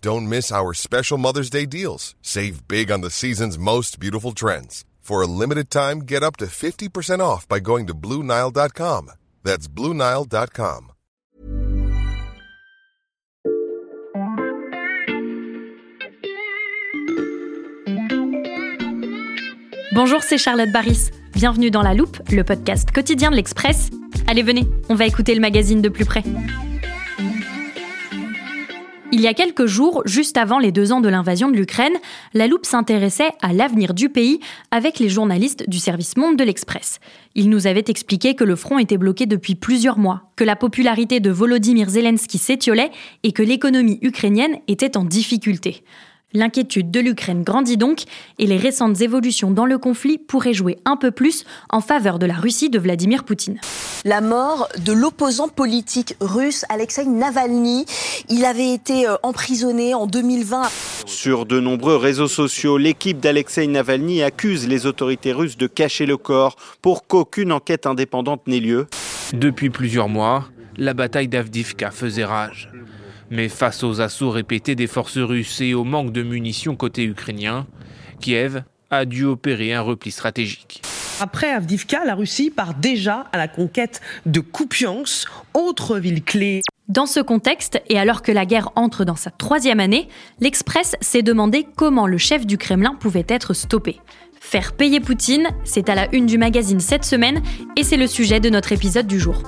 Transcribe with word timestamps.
Don't 0.00 0.28
miss 0.28 0.52
our 0.52 0.74
special 0.74 1.18
Mother's 1.18 1.50
Day 1.50 1.66
deals. 1.66 2.14
Save 2.22 2.68
big 2.68 2.90
on 2.90 3.00
the 3.00 3.10
season's 3.10 3.58
most 3.58 3.98
beautiful 3.98 4.32
trends. 4.32 4.84
For 5.00 5.22
a 5.22 5.26
limited 5.26 5.70
time, 5.70 6.00
get 6.00 6.22
up 6.24 6.36
to 6.38 6.46
50% 6.46 7.20
off 7.20 7.46
by 7.46 7.60
going 7.60 7.86
to 7.86 7.94
BlueNile.com. 7.94 9.12
That's 9.44 9.68
BlueNile.com. 9.68 10.92
Bonjour, 19.92 20.22
c'est 20.22 20.38
Charlotte 20.38 20.70
Baris. 20.72 21.10
Bienvenue 21.34 21.70
dans 21.70 21.82
La 21.82 21.94
Loupe, 21.94 22.18
le 22.30 22.44
podcast 22.44 22.90
quotidien 22.90 23.30
de 23.30 23.36
l'Express. 23.36 23.90
Allez, 24.26 24.42
venez, 24.42 24.66
on 24.88 24.94
va 24.94 25.06
écouter 25.06 25.34
le 25.34 25.40
magazine 25.40 25.80
de 25.80 25.88
plus 25.88 26.04
près. 26.04 26.22
Il 29.16 29.22
y 29.22 29.28
a 29.28 29.32
quelques 29.32 29.64
jours, 29.64 30.02
juste 30.04 30.36
avant 30.36 30.58
les 30.58 30.72
deux 30.72 30.92
ans 30.92 31.00
de 31.00 31.08
l'invasion 31.08 31.50
de 31.50 31.56
l'Ukraine, 31.56 31.94
La 32.34 32.48
Loupe 32.48 32.66
s'intéressait 32.66 33.30
à 33.40 33.54
l'avenir 33.54 33.94
du 33.94 34.10
pays 34.10 34.40
avec 34.70 34.98
les 34.98 35.08
journalistes 35.08 35.66
du 35.70 35.78
service 35.78 36.18
Monde 36.18 36.36
de 36.36 36.44
l'Express. 36.44 37.00
Ils 37.34 37.48
nous 37.48 37.66
avaient 37.66 37.86
expliqué 37.88 38.34
que 38.34 38.44
le 38.44 38.56
front 38.56 38.78
était 38.78 38.98
bloqué 38.98 39.24
depuis 39.24 39.54
plusieurs 39.54 39.96
mois, 39.96 40.30
que 40.36 40.44
la 40.44 40.54
popularité 40.54 41.18
de 41.18 41.30
Volodymyr 41.30 41.88
Zelensky 41.88 42.36
s'étiolait 42.36 42.90
et 43.22 43.32
que 43.32 43.42
l'économie 43.42 43.98
ukrainienne 44.02 44.58
était 44.68 44.98
en 44.98 45.04
difficulté. 45.04 45.82
L'inquiétude 46.34 46.90
de 46.90 47.00
l'Ukraine 47.00 47.42
grandit 47.42 47.78
donc 47.78 48.02
et 48.38 48.44
les 48.44 48.58
récentes 48.58 49.00
évolutions 49.00 49.50
dans 49.50 49.64
le 49.64 49.78
conflit 49.78 50.18
pourraient 50.18 50.52
jouer 50.52 50.76
un 50.84 50.98
peu 50.98 51.10
plus 51.10 51.46
en 51.70 51.80
faveur 51.80 52.18
de 52.18 52.26
la 52.26 52.34
Russie 52.34 52.68
de 52.68 52.78
Vladimir 52.78 53.24
Poutine. 53.24 53.60
La 54.06 54.20
mort 54.20 54.68
de 54.78 54.92
l'opposant 54.92 55.48
politique 55.48 56.14
russe 56.20 56.64
Alexei 56.68 57.06
Navalny. 57.06 57.86
Il 58.28 58.44
avait 58.44 58.72
été 58.72 59.08
euh, 59.08 59.16
emprisonné 59.24 59.94
en 59.94 60.06
2020. 60.06 60.62
Sur 61.06 61.44
de 61.44 61.58
nombreux 61.58 61.96
réseaux 61.96 62.28
sociaux, 62.28 62.78
l'équipe 62.78 63.18
d'Alexei 63.18 63.66
Navalny 63.66 64.22
accuse 64.22 64.68
les 64.68 64.86
autorités 64.86 65.32
russes 65.32 65.56
de 65.56 65.66
cacher 65.66 66.06
le 66.06 66.16
corps 66.16 66.54
pour 66.82 67.08
qu'aucune 67.08 67.50
enquête 67.50 67.84
indépendante 67.84 68.46
n'ait 68.46 68.60
lieu. 68.60 68.86
Depuis 69.32 69.70
plusieurs 69.70 70.08
mois, 70.08 70.44
la 70.76 70.94
bataille 70.94 71.26
d'Avdivka 71.26 71.90
faisait 71.90 72.24
rage. 72.24 72.70
Mais 73.32 73.48
face 73.48 73.82
aux 73.82 74.00
assauts 74.00 74.30
répétés 74.30 74.76
des 74.76 74.86
forces 74.86 75.18
russes 75.18 75.60
et 75.60 75.74
au 75.74 75.82
manque 75.82 76.12
de 76.12 76.22
munitions 76.22 76.76
côté 76.76 77.02
ukrainien, 77.02 77.66
Kiev 78.20 78.62
a 78.88 79.04
dû 79.04 79.24
opérer 79.24 79.74
un 79.74 79.80
repli 79.80 80.12
stratégique. 80.12 80.80
Après 81.18 81.50
Avdivka, 81.50 82.04
la 82.04 82.14
Russie 82.14 82.50
part 82.50 82.74
déjà 82.74 83.24
à 83.32 83.38
la 83.38 83.48
conquête 83.48 84.02
de 84.26 84.40
Kupiansk, 84.40 85.28
autre 85.54 85.98
ville 85.98 86.22
clé. 86.22 86.60
Dans 86.88 87.06
ce 87.06 87.20
contexte, 87.20 87.80
et 87.88 87.98
alors 87.98 88.20
que 88.20 88.32
la 88.32 88.44
guerre 88.44 88.70
entre 88.76 89.04
dans 89.04 89.16
sa 89.16 89.30
troisième 89.30 89.80
année, 89.80 90.08
l'Express 90.40 90.94
s'est 91.00 91.22
demandé 91.22 91.66
comment 91.74 92.06
le 92.06 92.18
chef 92.18 92.46
du 92.46 92.58
Kremlin 92.58 92.94
pouvait 93.00 93.24
être 93.28 93.54
stoppé. 93.54 93.98
Faire 94.40 94.74
payer 94.74 95.00
Poutine, 95.00 95.48
c'est 95.64 95.88
à 95.88 95.94
la 95.94 96.14
une 96.14 96.26
du 96.26 96.36
magazine 96.36 96.80
cette 96.80 97.04
semaine, 97.04 97.42
et 97.76 97.82
c'est 97.82 97.96
le 97.96 98.06
sujet 98.06 98.38
de 98.38 98.50
notre 98.50 98.72
épisode 98.72 99.06
du 99.06 99.18
jour. 99.18 99.42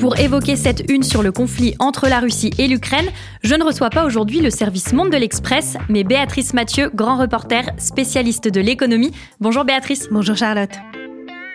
Pour 0.00 0.18
évoquer 0.18 0.56
cette 0.56 0.90
une 0.90 1.02
sur 1.02 1.22
le 1.22 1.32
conflit 1.32 1.74
entre 1.78 2.08
la 2.08 2.20
Russie 2.20 2.50
et 2.58 2.68
l'Ukraine, 2.68 3.06
je 3.42 3.54
ne 3.54 3.64
reçois 3.64 3.90
pas 3.90 4.04
aujourd'hui 4.04 4.40
le 4.40 4.50
service 4.50 4.92
Monde 4.92 5.10
de 5.10 5.16
l'Express, 5.16 5.78
mais 5.88 6.04
Béatrice 6.04 6.52
Mathieu, 6.52 6.90
grand 6.94 7.16
reporter, 7.16 7.70
spécialiste 7.78 8.48
de 8.48 8.60
l'économie. 8.60 9.12
Bonjour 9.40 9.64
Béatrice. 9.64 10.08
Bonjour 10.10 10.36
Charlotte. 10.36 10.76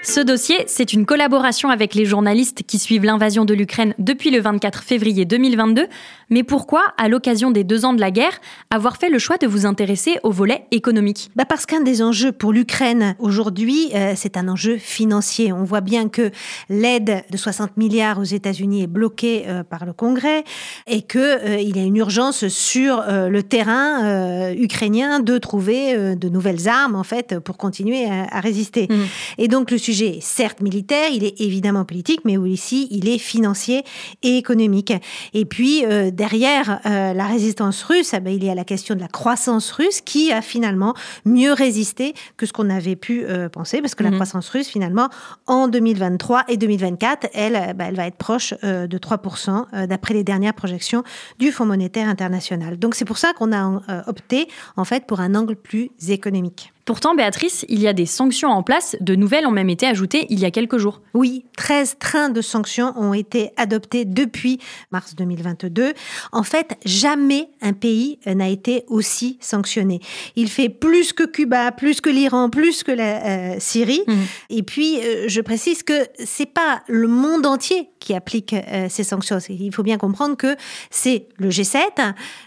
Ce 0.03 0.19
dossier, 0.19 0.63
c'est 0.65 0.93
une 0.93 1.05
collaboration 1.05 1.69
avec 1.69 1.93
les 1.93 2.05
journalistes 2.05 2.63
qui 2.65 2.79
suivent 2.79 3.03
l'invasion 3.03 3.45
de 3.45 3.53
l'Ukraine 3.53 3.93
depuis 3.99 4.31
le 4.31 4.41
24 4.41 4.81
février 4.81 5.25
2022. 5.25 5.85
Mais 6.31 6.41
pourquoi, 6.41 6.81
à 6.97 7.07
l'occasion 7.07 7.51
des 7.51 7.63
deux 7.63 7.85
ans 7.85 7.93
de 7.93 7.99
la 7.99 8.09
guerre, 8.09 8.41
avoir 8.71 8.97
fait 8.97 9.09
le 9.09 9.19
choix 9.19 9.37
de 9.37 9.45
vous 9.45 9.67
intéresser 9.67 10.17
au 10.23 10.31
volet 10.31 10.65
économique? 10.71 11.29
Bah 11.35 11.45
Parce 11.47 11.67
qu'un 11.67 11.81
des 11.81 12.01
enjeux 12.01 12.31
pour 12.31 12.51
l'Ukraine 12.51 13.15
aujourd'hui, 13.19 13.91
euh, 13.93 14.13
c'est 14.15 14.37
un 14.37 14.47
enjeu 14.47 14.77
financier. 14.77 15.53
On 15.53 15.65
voit 15.65 15.81
bien 15.81 16.09
que 16.09 16.31
l'aide 16.67 17.23
de 17.29 17.37
60 17.37 17.77
milliards 17.77 18.17
aux 18.17 18.23
États-Unis 18.23 18.83
est 18.83 18.87
bloquée 18.87 19.43
euh, 19.45 19.63
par 19.63 19.85
le 19.85 19.93
Congrès 19.93 20.45
et 20.87 21.03
qu'il 21.03 21.21
euh, 21.21 21.61
y 21.61 21.79
a 21.79 21.83
une 21.83 21.97
urgence 21.97 22.47
sur 22.47 23.03
le 23.07 23.43
terrain 23.43 24.51
ukrainien 24.53 25.19
de 25.19 25.37
trouver 25.37 26.15
de 26.15 26.29
nouvelles 26.29 26.67
armes 26.67 26.95
en 26.95 27.03
fait 27.03 27.39
pour 27.39 27.57
continuer 27.57 28.05
à, 28.05 28.39
résister. 28.39 28.87
Mmh. 28.89 28.95
Et 29.37 29.47
donc 29.47 29.69
le 29.69 29.77
sujet 29.77 29.90
est 29.99 30.21
certes 30.21 30.61
militaire, 30.61 31.09
il 31.11 31.23
est 31.23 31.39
évidemment 31.41 31.85
politique, 31.85 32.21
mais 32.25 32.37
aussi 32.37 32.87
il 32.91 33.07
est 33.07 33.17
financier 33.17 33.83
et 34.23 34.37
économique. 34.37 34.93
Et 35.33 35.45
puis 35.45 35.83
derrière 36.11 36.79
euh, 36.85 37.13
la 37.13 37.25
résistance 37.25 37.83
russe, 37.83 38.13
eh 38.13 38.19
ben, 38.19 38.33
il 38.33 38.43
y 38.43 38.49
a 38.49 38.55
la 38.55 38.63
question 38.63 38.95
de 38.95 38.99
la 38.99 39.07
croissance 39.07 39.71
russe 39.71 40.01
qui 40.01 40.31
a 40.31 40.41
finalement 40.41 40.93
mieux 41.25 41.53
résisté 41.53 42.13
que 42.37 42.45
ce 42.45 42.53
qu'on 42.53 42.69
avait 42.69 42.95
pu 42.95 43.25
euh, 43.25 43.49
penser, 43.49 43.81
parce 43.81 43.95
que 43.95 44.03
la 44.03 44.09
mhm. 44.09 44.17
croissance 44.17 44.49
russe, 44.49 44.67
finalement, 44.67 45.09
en 45.47 45.67
2023 45.67 46.45
et 46.47 46.57
2024, 46.57 47.29
elle, 47.33 47.55
euh, 47.55 47.73
bah, 47.73 47.85
elle 47.87 47.95
va 47.95 48.07
être 48.07 48.17
proche 48.17 48.53
de 48.61 48.97
3%, 48.97 49.87
d'après 49.87 50.13
les 50.13 50.23
dernières 50.23 50.53
projections 50.53 51.03
du 51.39 51.51
Fonds 51.51 51.65
monétaire 51.65 52.07
international. 52.07 52.77
Donc 52.77 52.95
c'est 52.95 53.05
pour 53.05 53.17
ça 53.17 53.33
qu'on 53.33 53.51
a 53.51 53.81
opté, 54.07 54.47
en 54.75 54.85
fait, 54.85 55.05
pour 55.05 55.19
un 55.19 55.35
angle 55.35 55.55
plus 55.55 55.89
économique. 56.07 56.71
Pourtant, 56.85 57.15
Béatrice, 57.15 57.65
il 57.69 57.79
y 57.79 57.87
a 57.87 57.93
des 57.93 58.05
sanctions 58.05 58.49
en 58.49 58.63
place, 58.63 58.95
de 59.01 59.15
nouvelles 59.15 59.45
ont 59.45 59.51
même 59.51 59.69
été 59.69 59.85
ajoutées 59.85 60.25
il 60.29 60.39
y 60.39 60.45
a 60.45 60.51
quelques 60.51 60.77
jours. 60.77 61.01
Oui, 61.13 61.45
13 61.57 61.97
trains 61.99 62.29
de 62.29 62.41
sanctions 62.41 62.93
ont 62.97 63.13
été 63.13 63.51
adoptés 63.57 64.05
depuis 64.05 64.59
mars 64.91 65.15
2022. 65.15 65.93
En 66.31 66.43
fait, 66.43 66.77
jamais 66.85 67.49
un 67.61 67.73
pays 67.73 68.19
n'a 68.25 68.49
été 68.49 68.83
aussi 68.87 69.37
sanctionné. 69.41 69.99
Il 70.35 70.49
fait 70.49 70.69
plus 70.69 71.13
que 71.13 71.23
Cuba, 71.23 71.71
plus 71.71 72.01
que 72.01 72.09
l'Iran, 72.09 72.49
plus 72.49 72.83
que 72.83 72.91
la 72.91 73.25
euh, 73.25 73.55
Syrie. 73.59 74.01
Mmh. 74.07 74.13
Et 74.49 74.63
puis, 74.63 74.99
euh, 74.99 75.25
je 75.27 75.41
précise 75.41 75.83
que 75.83 76.07
c'est 76.23 76.51
pas 76.51 76.83
le 76.87 77.07
monde 77.07 77.45
entier 77.45 77.89
qui 78.01 78.13
applique 78.13 78.53
euh, 78.53 78.87
ces 78.89 79.05
sanctions. 79.05 79.37
Il 79.47 79.73
faut 79.73 79.83
bien 79.83 79.97
comprendre 79.97 80.35
que 80.35 80.57
c'est 80.89 81.27
le 81.37 81.49
G7, 81.49 81.79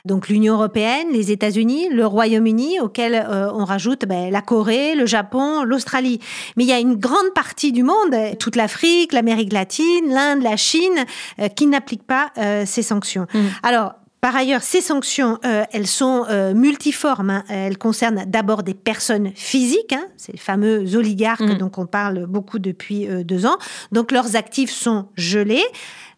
donc 0.05 0.29
l'Union 0.29 0.55
européenne, 0.55 1.07
les 1.13 1.33
États-Unis, 1.33 1.89
le 1.91 2.05
Royaume-Uni, 2.05 2.81
auquel 2.81 3.27
on 3.31 3.65
rajoute 3.65 4.05
ben, 4.07 4.31
la 4.31 4.43
Corée, 4.43 4.95
le 4.95 5.07
Japon, 5.07 5.63
l'Australie. 5.65 6.21
Mais 6.57 6.65
il 6.65 6.69
y 6.69 6.73
a 6.73 6.79
une 6.79 6.97
grande 6.97 7.33
partie 7.35 7.73
du 7.73 7.83
monde, 7.83 8.15
toute 8.39 8.57
l'Afrique, 8.57 9.13
l'Amérique 9.13 9.53
latine, 9.53 10.09
l'Inde, 10.09 10.43
la 10.43 10.57
Chine, 10.57 11.05
euh, 11.39 11.49
qui 11.49 11.67
n'appliquent 11.67 12.07
pas 12.07 12.31
euh, 12.39 12.65
ces 12.67 12.83
sanctions. 12.83 13.27
Mmh. 13.33 13.39
Alors, 13.63 13.95
par 14.25 14.37
ailleurs, 14.37 14.63
ces 14.63 14.81
sanctions, 14.81 15.39
euh, 15.45 15.65
elles 15.71 15.87
sont 15.87 16.25
multiformes. 16.55 17.29
Hein. 17.29 17.45
Elles 17.51 17.77
concernent 17.77 18.25
d'abord 18.27 18.63
des 18.63 18.73
personnes 18.73 19.33
physiques, 19.35 19.93
hein. 19.93 20.07
ces 20.17 20.39
fameux 20.39 20.97
oligarques 20.97 21.43
mmh. 21.43 21.59
dont 21.59 21.73
on 21.77 21.85
parle 21.85 22.25
beaucoup 22.25 22.59
depuis 22.59 23.07
deux 23.23 23.45
ans. 23.45 23.59
Donc 23.93 24.13
leurs 24.13 24.35
actifs 24.35 24.71
sont 24.71 25.09
gelés. 25.19 25.63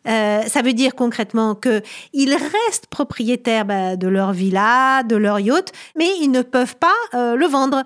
Euh, 0.06 0.42
ça 0.42 0.62
veut 0.62 0.72
dire 0.72 0.94
concrètement 0.94 1.54
qu'ils 1.54 2.34
restent 2.34 2.86
propriétaires 2.90 3.64
bah, 3.64 3.96
de 3.96 4.08
leur 4.08 4.32
villa, 4.32 5.02
de 5.02 5.16
leur 5.16 5.40
yacht, 5.40 5.72
mais 5.96 6.08
ils 6.20 6.30
ne 6.30 6.42
peuvent 6.42 6.76
pas 6.76 6.94
euh, 7.14 7.36
le 7.36 7.46
vendre. 7.46 7.82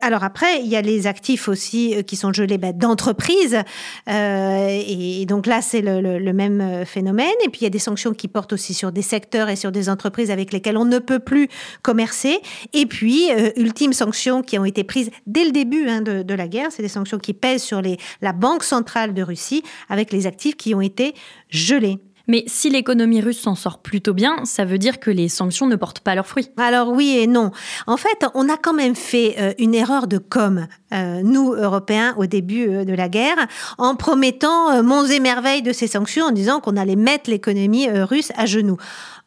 Alors 0.00 0.24
après, 0.24 0.60
il 0.60 0.66
y 0.66 0.76
a 0.76 0.82
les 0.82 1.06
actifs 1.06 1.48
aussi 1.48 1.94
euh, 1.94 2.02
qui 2.02 2.16
sont 2.16 2.32
gelés 2.32 2.58
bah, 2.58 2.72
d'entreprises. 2.72 3.58
et, 4.08 5.24
donc 5.26 5.46
là, 5.46 5.62
c'est 5.62 5.82
le, 5.82 6.32
même 6.32 6.84
phénomène. 6.86 7.28
Et 7.44 7.48
puis 7.48 7.60
il 7.62 7.64
y 7.64 7.66
a 7.66 7.70
des 7.70 7.78
sanctions 7.78 8.14
qui 8.14 8.28
portent 8.28 8.52
aussi 8.52 8.74
sur 8.74 8.92
des 8.92 9.02
secteurs 9.02 9.48
et 9.48 9.56
sur 9.56 9.72
des 9.72 9.88
entreprises 9.88 10.30
avec 10.30 10.52
lesquelles 10.52 10.76
on 10.76 10.84
ne 10.84 10.98
peut 10.98 11.18
plus 11.18 11.48
commercer. 11.82 12.40
Et 12.72 12.86
puis, 12.86 13.28
ultime 13.56 13.92
sanction 13.92 14.42
qui 14.42 14.58
ont 14.58 14.64
été 14.64 14.84
prises 14.84 15.10
dès 15.26 15.44
le 15.44 15.50
début 15.50 15.88
hein, 15.88 16.00
de, 16.00 16.34
la 16.34 16.48
guerre, 16.48 16.68
c'est 16.70 16.82
des 16.82 16.88
sanctions 16.88 17.18
qui 17.18 17.34
pèsent 17.34 17.62
sur 17.62 17.82
la 18.22 18.32
Banque 18.32 18.62
centrale 18.62 19.12
de 19.12 19.22
Russie 19.22 19.62
avec 19.88 20.12
les 20.12 20.26
actifs 20.26 20.56
qui 20.56 20.74
ont 20.74 20.80
été 20.80 21.14
Mais 22.30 22.44
si 22.46 22.70
l'économie 22.70 23.20
russe 23.20 23.40
s'en 23.40 23.56
sort 23.56 23.78
plutôt 23.78 24.14
bien, 24.14 24.44
ça 24.44 24.64
veut 24.64 24.78
dire 24.78 25.00
que 25.00 25.10
les 25.10 25.28
sanctions 25.28 25.66
ne 25.66 25.74
portent 25.74 25.98
pas 25.98 26.14
leurs 26.14 26.28
fruits. 26.28 26.48
Alors 26.56 26.90
oui 26.90 27.18
et 27.18 27.26
non. 27.26 27.50
En 27.88 27.96
fait, 27.96 28.24
on 28.34 28.48
a 28.48 28.56
quand 28.56 28.72
même 28.72 28.94
fait 28.94 29.34
euh, 29.40 29.52
une 29.58 29.74
erreur 29.74 30.06
de 30.06 30.18
com, 30.18 30.68
euh, 30.92 31.22
nous, 31.24 31.54
Européens, 31.54 32.14
au 32.18 32.26
début 32.26 32.68
euh, 32.68 32.84
de 32.84 32.94
la 32.94 33.08
guerre, 33.08 33.48
en 33.78 33.96
promettant 33.96 34.80
monts 34.84 35.06
et 35.06 35.18
merveilles 35.18 35.62
de 35.62 35.72
ces 35.72 35.88
sanctions, 35.88 36.26
en 36.26 36.30
disant 36.30 36.60
qu'on 36.60 36.76
allait 36.76 36.94
mettre 36.94 37.28
l'économie 37.28 37.90
russe 37.90 38.30
à 38.36 38.46
genoux. 38.46 38.76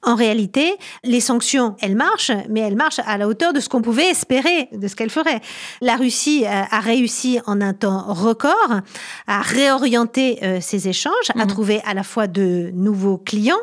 En 0.04 0.16
réalité, 0.16 0.76
les 1.04 1.22
sanctions, 1.22 1.76
elles 1.82 1.96
marchent, 1.96 2.32
mais 2.50 2.60
elles 2.60 2.76
marchent 2.76 3.00
à 3.06 3.18
la 3.18 3.28
hauteur 3.28 3.54
de 3.54 3.60
ce 3.60 3.70
qu'on 3.70 3.82
pouvait 3.82 4.10
espérer 4.10 4.68
de 4.72 4.88
ce 4.88 4.96
qu'elles 4.96 5.10
feraient. 5.10 5.42
La 5.82 5.96
Russie 5.96 6.44
euh, 6.46 6.50
a 6.70 6.80
réussi 6.80 7.40
en 7.46 7.62
un 7.62 7.74
temps 7.74 8.14
record 8.14 8.82
à 9.28 9.42
réorienter 9.42 10.40
euh, 10.44 10.60
ses 10.62 10.88
échanges, 10.88 11.14
à 11.36 11.46
mmh. 11.46 11.48
trouver 11.48 11.82
à 11.86 11.94
la 11.94 12.04
fois 12.04 12.28
de 12.28 12.72
nouveaux 12.74 13.18
clients, 13.18 13.56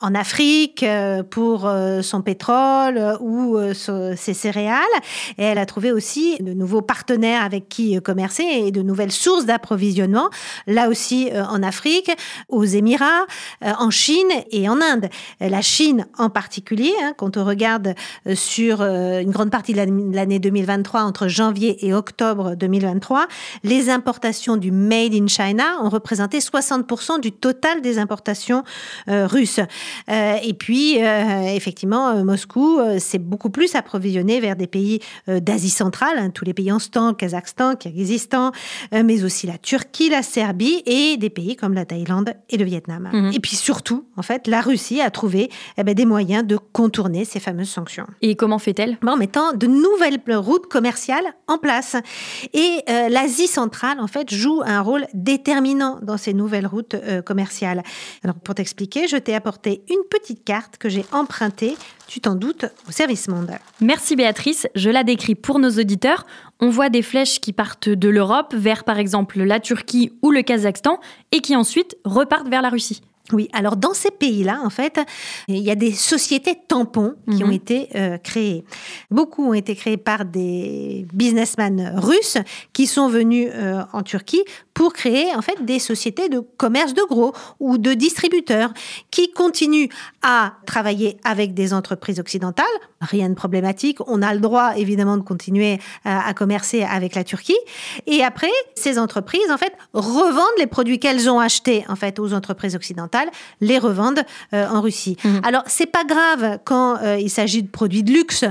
en 0.00 0.14
Afrique 0.14 0.82
euh, 0.82 1.22
pour 1.22 1.66
euh, 1.66 2.00
son 2.00 2.22
pétrole 2.22 2.96
euh, 2.96 3.18
ou 3.20 3.58
ses 3.74 4.34
céréales. 4.34 4.80
Et 5.38 5.44
elle 5.44 5.58
a 5.58 5.66
trouvé 5.66 5.92
aussi 5.92 6.38
de 6.40 6.52
nouveaux 6.54 6.80
partenaires 6.80 7.44
avec 7.44 7.68
qui 7.68 8.00
commercer 8.00 8.42
et 8.42 8.70
de 8.70 8.82
nouvelles 8.82 9.12
sources 9.12 9.44
d'approvisionnement, 9.44 10.30
là 10.66 10.88
aussi 10.88 11.30
en 11.34 11.62
Afrique, 11.62 12.10
aux 12.48 12.64
Émirats, 12.64 13.26
en 13.62 13.90
Chine 13.90 14.28
et 14.50 14.68
en 14.68 14.80
Inde. 14.80 15.08
La 15.40 15.60
Chine 15.60 16.06
en 16.18 16.30
particulier, 16.30 16.92
hein, 17.02 17.12
quand 17.16 17.36
on 17.36 17.44
regarde 17.44 17.94
sur 18.34 18.82
une 18.82 19.30
grande 19.30 19.50
partie 19.50 19.72
de 19.72 20.14
l'année 20.14 20.38
2023, 20.38 21.02
entre 21.02 21.28
janvier 21.28 21.86
et 21.86 21.92
octobre 21.92 22.54
2023, 22.54 23.26
les 23.64 23.90
importations 23.90 24.56
du 24.56 24.70
Made 24.70 25.14
in 25.14 25.26
China 25.26 25.78
ont 25.82 25.88
représenté 25.88 26.38
60% 26.38 27.20
du 27.20 27.32
total 27.32 27.82
des 27.82 27.98
importations 27.98 28.62
russes. 29.06 29.60
Euh, 30.08 30.36
et 30.42 30.54
puis, 30.54 31.02
euh, 31.02 31.54
effectivement, 31.54 32.08
euh, 32.08 32.24
Moscou 32.24 32.80
s'est 32.98 33.18
beaucoup 33.18 33.50
plus 33.50 33.74
approvisionné 33.74 34.40
vers 34.40 34.56
des 34.56 34.66
pays 34.66 35.00
d'Asie 35.26 35.70
centrale, 35.70 36.18
hein, 36.18 36.30
tous 36.30 36.44
les 36.44 36.54
pays 36.54 36.72
en 36.72 36.78
stand, 36.78 37.16
Kazakhstan, 37.16 37.76
Kyrgyzstan, 37.76 38.52
mais 38.92 39.24
aussi 39.24 39.46
la 39.46 39.58
Turquie, 39.58 40.08
la 40.08 40.22
Serbie 40.22 40.82
et 40.86 41.16
des 41.16 41.30
pays 41.30 41.56
comme 41.56 41.74
la 41.74 41.84
Thaïlande 41.84 42.34
et 42.48 42.56
le 42.56 42.64
Vietnam. 42.64 43.08
Mhm. 43.12 43.32
Et 43.34 43.40
puis 43.40 43.56
surtout, 43.56 44.06
en 44.16 44.22
fait, 44.22 44.46
la 44.46 44.60
Russie 44.60 45.00
a 45.00 45.10
trouvé 45.10 45.50
eh 45.76 45.84
ben, 45.84 45.94
des 45.94 46.06
moyens 46.06 46.46
de 46.46 46.56
contourner 46.56 47.24
ces 47.24 47.40
fameuses 47.40 47.70
sanctions. 47.70 48.06
Et 48.22 48.36
comment 48.36 48.58
fait-elle? 48.58 48.98
En 49.06 49.16
mettant 49.16 49.52
de 49.52 49.66
nouvelles 49.66 50.20
routes 50.28 50.66
commerciales 50.66 51.24
en 51.48 51.58
place. 51.58 51.96
Et 52.52 52.84
l'Asie 52.86 53.48
centrale, 53.48 54.00
en 54.00 54.06
fait, 54.06 54.32
joue 54.32 54.62
un 54.64 54.80
rôle 54.80 55.06
déterminant 55.14 55.98
dans 56.02 56.16
ces 56.16 56.34
nouvelles 56.34 56.66
routes 56.66 56.96
commerciales. 57.24 57.82
Alors, 58.22 58.36
pour 58.36 58.54
t'expliquer, 58.54 59.08
je 59.08 59.16
t'ai 59.16 59.34
apporté 59.34 59.79
une 59.88 60.02
petite 60.10 60.44
carte 60.44 60.76
que 60.78 60.88
j'ai 60.88 61.04
empruntée, 61.12 61.76
tu 62.06 62.20
t'en 62.20 62.34
doutes, 62.34 62.66
au 62.88 62.92
service 62.92 63.28
monde. 63.28 63.50
Merci 63.80 64.16
Béatrice, 64.16 64.66
je 64.74 64.90
la 64.90 65.04
décris 65.04 65.34
pour 65.34 65.58
nos 65.58 65.70
auditeurs. 65.70 66.26
On 66.60 66.68
voit 66.68 66.90
des 66.90 67.02
flèches 67.02 67.40
qui 67.40 67.52
partent 67.52 67.88
de 67.88 68.08
l'Europe 68.08 68.54
vers 68.56 68.84
par 68.84 68.98
exemple 68.98 69.42
la 69.42 69.60
Turquie 69.60 70.12
ou 70.22 70.30
le 70.30 70.42
Kazakhstan 70.42 71.00
et 71.32 71.40
qui 71.40 71.56
ensuite 71.56 71.96
repartent 72.04 72.48
vers 72.48 72.62
la 72.62 72.68
Russie. 72.70 73.02
Oui, 73.32 73.48
alors 73.52 73.76
dans 73.76 73.94
ces 73.94 74.10
pays-là, 74.10 74.60
en 74.64 74.70
fait, 74.70 75.00
il 75.48 75.58
y 75.58 75.70
a 75.70 75.74
des 75.74 75.92
sociétés 75.92 76.58
tampons 76.68 77.14
qui 77.30 77.44
ont 77.44 77.48
mhm. 77.48 77.52
été 77.52 77.88
euh, 77.94 78.18
créées. 78.18 78.64
Beaucoup 79.10 79.48
ont 79.48 79.54
été 79.54 79.74
créées 79.74 79.96
par 79.96 80.24
des 80.24 81.06
businessmen 81.12 81.94
russes 81.96 82.38
qui 82.72 82.86
sont 82.86 83.08
venus 83.08 83.50
euh, 83.54 83.82
en 83.92 84.02
Turquie 84.02 84.42
pour 84.74 84.92
créer 84.92 85.34
en 85.34 85.42
fait 85.42 85.64
des 85.64 85.78
sociétés 85.78 86.28
de 86.28 86.40
commerce 86.40 86.94
de 86.94 87.02
gros 87.08 87.32
ou 87.58 87.78
de 87.78 87.94
distributeurs 87.94 88.72
qui 89.10 89.32
continuent 89.32 89.88
à 90.22 90.54
travailler 90.66 91.18
avec 91.24 91.54
des 91.54 91.72
entreprises 91.72 92.20
occidentales. 92.20 92.66
Rien 93.00 93.28
de 93.28 93.34
problématique. 93.34 93.98
On 94.06 94.22
a 94.22 94.34
le 94.34 94.40
droit 94.40 94.72
évidemment 94.76 95.16
de 95.16 95.22
continuer 95.22 95.78
à, 96.04 96.26
à 96.28 96.34
commercer 96.34 96.82
avec 96.82 97.14
la 97.14 97.24
Turquie. 97.24 97.56
Et 98.06 98.22
après, 98.22 98.50
ces 98.74 98.98
entreprises 98.98 99.50
en 99.50 99.58
fait 99.58 99.72
revendent 99.92 100.58
les 100.58 100.66
produits 100.66 100.98
qu'elles 100.98 101.30
ont 101.30 101.40
achetés 101.40 101.84
en 101.88 101.96
fait 101.96 102.18
aux 102.18 102.32
entreprises 102.34 102.76
occidentales 102.76 103.28
les 103.60 103.78
revendent 103.78 104.22
euh, 104.54 104.66
en 104.68 104.80
Russie. 104.80 105.16
Mhm. 105.24 105.40
Alors, 105.44 105.62
c'est 105.66 105.86
pas 105.86 106.04
grave 106.04 106.58
quand 106.64 106.98
euh, 107.02 107.18
il 107.18 107.30
s'agit 107.30 107.62
de 107.62 107.68
produits 107.68 108.02
de 108.02 108.12
luxe 108.12 108.44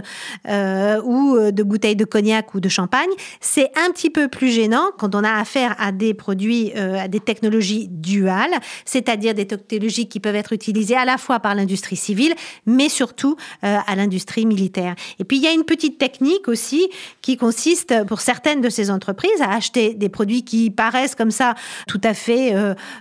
euh, 0.48 1.02
ou 1.04 1.52
de 1.52 1.64
bouteilles 1.64 1.96
de 1.96 2.06
cognac 2.06 2.54
ou 2.54 2.60
de 2.60 2.70
champagne. 2.70 3.10
C'est 3.42 3.72
un 3.78 3.92
petit 3.92 4.10
peu 4.10 4.28
plus 4.28 4.50
gênant 4.50 4.92
quand 4.98 5.16
on 5.16 5.24
a 5.24 5.32
affaire 5.32 5.76
à 5.80 5.92
des 5.92 6.14
produits, 6.14 6.74
à 6.74 7.08
des 7.08 7.20
technologies 7.20 7.88
duales, 7.90 8.54
c'est-à-dire 8.86 9.34
des 9.34 9.48
technologies 9.48 10.08
qui 10.08 10.20
peuvent 10.20 10.36
être 10.36 10.54
utilisées 10.54 10.96
à 10.96 11.06
la 11.06 11.18
fois 11.18 11.40
par 11.40 11.56
l'industrie 11.56 11.96
civile, 11.96 12.34
mais 12.66 12.90
surtout 12.90 13.36
à 13.62 13.96
l'industrie 13.96 14.39
militaire. 14.46 14.96
Et 15.20 15.24
puis, 15.24 15.38
il 15.38 15.44
y 15.44 15.48
a 15.48 15.52
une 15.52 15.66
petite 15.66 15.98
technique 15.98 16.48
aussi 16.48 16.90
qui 17.22 17.38
consiste, 17.38 18.06
pour 18.06 18.22
certaines 18.22 18.62
de 18.62 18.70
ces 18.70 18.92
entreprises, 18.92 19.42
à 19.42 19.54
acheter 19.54 19.94
des 19.94 20.10
produits 20.10 20.44
qui 20.44 20.70
paraissent 20.70 21.16
comme 21.16 21.32
ça 21.32 21.56
tout 21.88 22.02
à 22.04 22.14
fait 22.14 22.54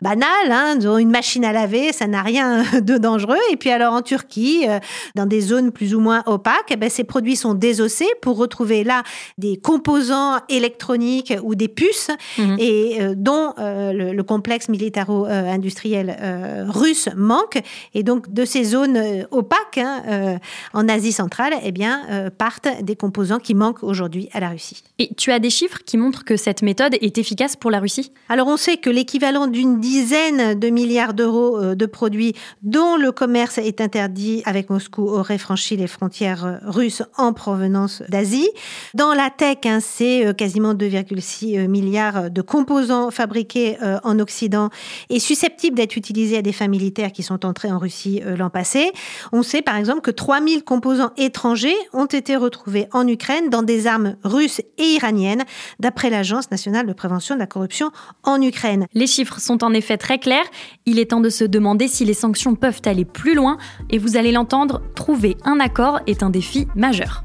banals, 0.03 0.51
hein, 0.51 0.79
une 0.99 1.11
machine 1.11 1.45
à 1.45 1.53
laver, 1.53 1.93
ça 1.93 2.07
n'a 2.07 2.23
rien 2.23 2.65
de 2.81 2.99
dangereux. 2.99 3.37
Et 3.51 3.57
puis 3.57 3.71
alors 3.71 3.95
en 3.95 4.03
Turquie, 4.03 4.65
euh, 4.69 4.79
dans 5.15 5.27
des 5.27 5.41
zones 5.41 5.73
plus 5.73 5.95
ou 5.95 6.01
moins 6.01 6.23
opaques, 6.27 6.71
eh 6.71 6.77
ben, 6.77 6.91
ces 6.91 7.05
produits 7.05 7.37
sont 7.37 7.55
désossés 7.55 8.09
pour 8.23 8.37
retrouver 8.37 8.85
là 8.85 9.03
des 9.37 9.57
composants 9.57 10.37
électroniques 10.49 11.35
ou 11.43 11.55
des 11.55 11.69
puces, 11.69 12.11
mhm. 12.39 12.57
et 12.59 12.99
euh, 13.01 13.15
dont 13.17 13.55
euh, 13.59 13.93
le, 13.93 14.23
complexe 14.29 14.69
militaro-industriel 14.69 16.67
russe 16.69 17.09
manque. 17.17 17.63
Et 17.95 18.03
donc 18.03 18.31
de 18.31 18.45
ces 18.45 18.65
zones 18.65 19.27
opaques 19.31 19.79
hein, 19.79 20.39
en 20.75 20.87
Asie 20.87 21.13
centrale, 21.13 21.28
eh 21.63 21.73
bien, 21.73 22.31
partent 22.37 22.69
des 22.83 22.97
composants 22.97 23.39
qui 23.39 23.55
manquent 23.55 23.83
aujourd'hui 23.83 24.29
à 24.33 24.41
la 24.41 24.51
Russie. 24.51 24.83
Et 24.99 25.15
tu 25.15 25.33
as 25.33 25.39
des 25.39 25.51
chiffres 25.51 25.79
qui 25.85 25.97
montrent 25.97 26.25
que 26.25 26.37
cette 26.37 26.63
méthode 26.63 26.97
est 27.01 27.19
efficace 27.19 27.57
pour 27.57 27.71
la 27.71 27.81
Russie? 27.81 28.13
Alors 28.29 28.49
on 28.49 28.57
sait 28.57 28.77
que 28.77 28.91
l'équivalent 28.91 29.47
d'une 29.47 29.81
dizaine 29.81 30.59
de 30.59 30.69
milliards 30.69 31.15
d'euros 31.15 31.59
euh, 31.59 31.75
de 31.75 31.87
produits 31.87 32.35
dont 32.63 32.97
le 32.97 33.13
commerce 33.13 33.59
est 33.59 33.81
interdit 33.81 34.43
avec 34.45 34.71
Moscou 34.71 35.09
aurait 35.09 35.39
franchi 35.39 35.77
les 35.77 35.87
frontières 35.87 36.45
euh, 36.45 36.57
russes 36.63 37.03
en 37.17 37.33
provenance 37.33 38.03
d'Asie. 38.09 38.49
Dans 38.95 39.15
la 39.15 39.31
tech, 39.31 39.59
hein, 39.65 39.79
c'est 39.81 40.27
euh, 40.27 40.33
quasiment 40.33 40.75
2,6 40.75 41.69
milliards 41.69 42.31
de 42.31 42.43
composants 42.43 43.11
fabriqués 43.11 43.77
en 44.05 44.19
Occident 44.19 44.71
et 45.09 45.19
susceptibles 45.19 45.77
d'être 45.77 45.97
utilisés 45.97 46.39
à 46.39 46.43
des 46.43 46.53
fins 46.53 46.69
militaires 46.69 47.13
qui 47.13 47.23
sont 47.23 47.45
entrés 47.45 47.71
en 47.71 47.79
Russie 47.79 48.21
l'an 48.37 48.51
passé. 48.51 48.93
On 49.33 49.43
sait 49.43 49.63
par 49.63 49.77
exemple 49.77 50.01
que 50.01 50.11
3000 50.11 50.65
composants 50.65 51.11
étrangers 51.19 51.77
ont 51.93 52.07
été 52.07 52.37
retrouvés 52.37 52.89
en 52.93 53.07
Ukraine 53.07 53.51
dans 53.51 53.63
des 53.63 53.87
armes 53.87 54.17
russes 54.25 54.61
et 54.79 54.85
iraniennes, 54.95 55.45
d'après 55.79 56.11
l'Agence 56.11 56.51
nationale 56.51 56.87
de 56.87 56.93
prévention 56.93 57.35
de 57.35 57.41
la 57.41 57.47
corruption 57.47 57.91
en 58.23 58.41
Ukraine. 58.41 58.87
Les 58.95 59.07
chiffres 59.07 59.41
sont 59.41 59.63
en 59.65 59.73
effet 59.73 59.97
très 59.97 60.19
clairs. 60.19 60.47
Il 60.87 60.99
est 60.99 61.11
temps 61.11 61.21
de 61.21 61.31
se 61.31 61.45
demander 61.45 61.89
si 61.89 62.05
les 62.05 62.15
sanctions 62.15 62.55
peuvent 62.55 62.83
aller 62.85 63.05
plus 63.05 63.35
loin 63.35 63.59
et 63.91 63.99
vous 63.99 64.17
allez 64.17 64.33
l'entendre, 64.33 64.83
trouver 64.95 65.37
un 65.45 65.61
accord 65.61 66.01
est 66.07 66.23
un 66.23 66.31
défi 66.31 66.67
majeur. 66.75 67.25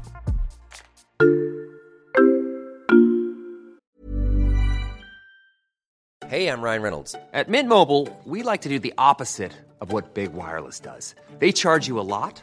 Hey, 6.34 6.48
I'm 6.48 6.62
Ryan 6.62 6.82
Reynolds. 6.82 7.14
At 7.32 7.48
Mint 7.48 7.68
Mobile, 7.68 8.08
we 8.24 8.42
like 8.42 8.62
to 8.62 8.68
do 8.68 8.80
the 8.80 8.92
opposite 8.98 9.52
of 9.80 9.92
what 9.92 10.14
Big 10.14 10.32
Wireless 10.32 10.80
does. 10.80 11.14
They 11.38 11.52
charge 11.52 11.86
you 11.86 12.00
a 12.00 12.02
lot, 12.02 12.42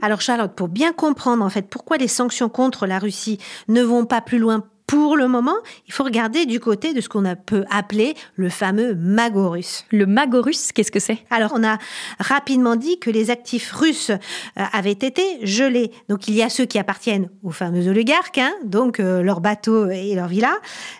Alors 0.00 0.20
Charlotte, 0.20 0.54
pour 0.54 0.68
bien 0.68 0.92
comprendre 0.92 1.44
en 1.44 1.50
fait 1.50 1.68
pourquoi 1.68 1.96
les 1.96 2.08
sanctions 2.08 2.48
contre 2.48 2.86
la 2.86 2.98
Russie 2.98 3.38
ne 3.68 3.82
vont 3.82 4.04
pas 4.04 4.20
plus 4.20 4.38
loin 4.38 4.64
pour 4.88 5.18
le 5.18 5.28
moment, 5.28 5.58
il 5.86 5.92
faut 5.92 6.02
regarder 6.02 6.46
du 6.46 6.60
côté 6.60 6.94
de 6.94 7.02
ce 7.02 7.10
qu'on 7.10 7.22
peut 7.44 7.66
appeler 7.70 8.14
le 8.36 8.48
fameux 8.48 8.94
magot 8.94 9.50
russe. 9.50 9.84
Le 9.92 10.06
magot 10.06 10.40
russe, 10.40 10.72
qu'est-ce 10.72 10.90
que 10.90 10.98
c'est? 10.98 11.18
Alors, 11.28 11.52
on 11.54 11.62
a 11.62 11.76
rapidement 12.18 12.74
dit 12.74 12.98
que 12.98 13.10
les 13.10 13.30
actifs 13.30 13.70
russes 13.70 14.08
euh, 14.08 14.16
avaient 14.72 14.92
été 14.92 15.22
gelés. 15.42 15.92
Donc, 16.08 16.26
il 16.26 16.34
y 16.34 16.42
a 16.42 16.48
ceux 16.48 16.64
qui 16.64 16.78
appartiennent 16.78 17.28
aux 17.42 17.50
fameux 17.50 17.86
oligarques, 17.86 18.38
hein, 18.38 18.50
donc 18.64 18.98
euh, 18.98 19.22
leurs 19.22 19.42
bateaux 19.42 19.90
et 19.90 20.14
leurs 20.14 20.28
villas. 20.28 20.56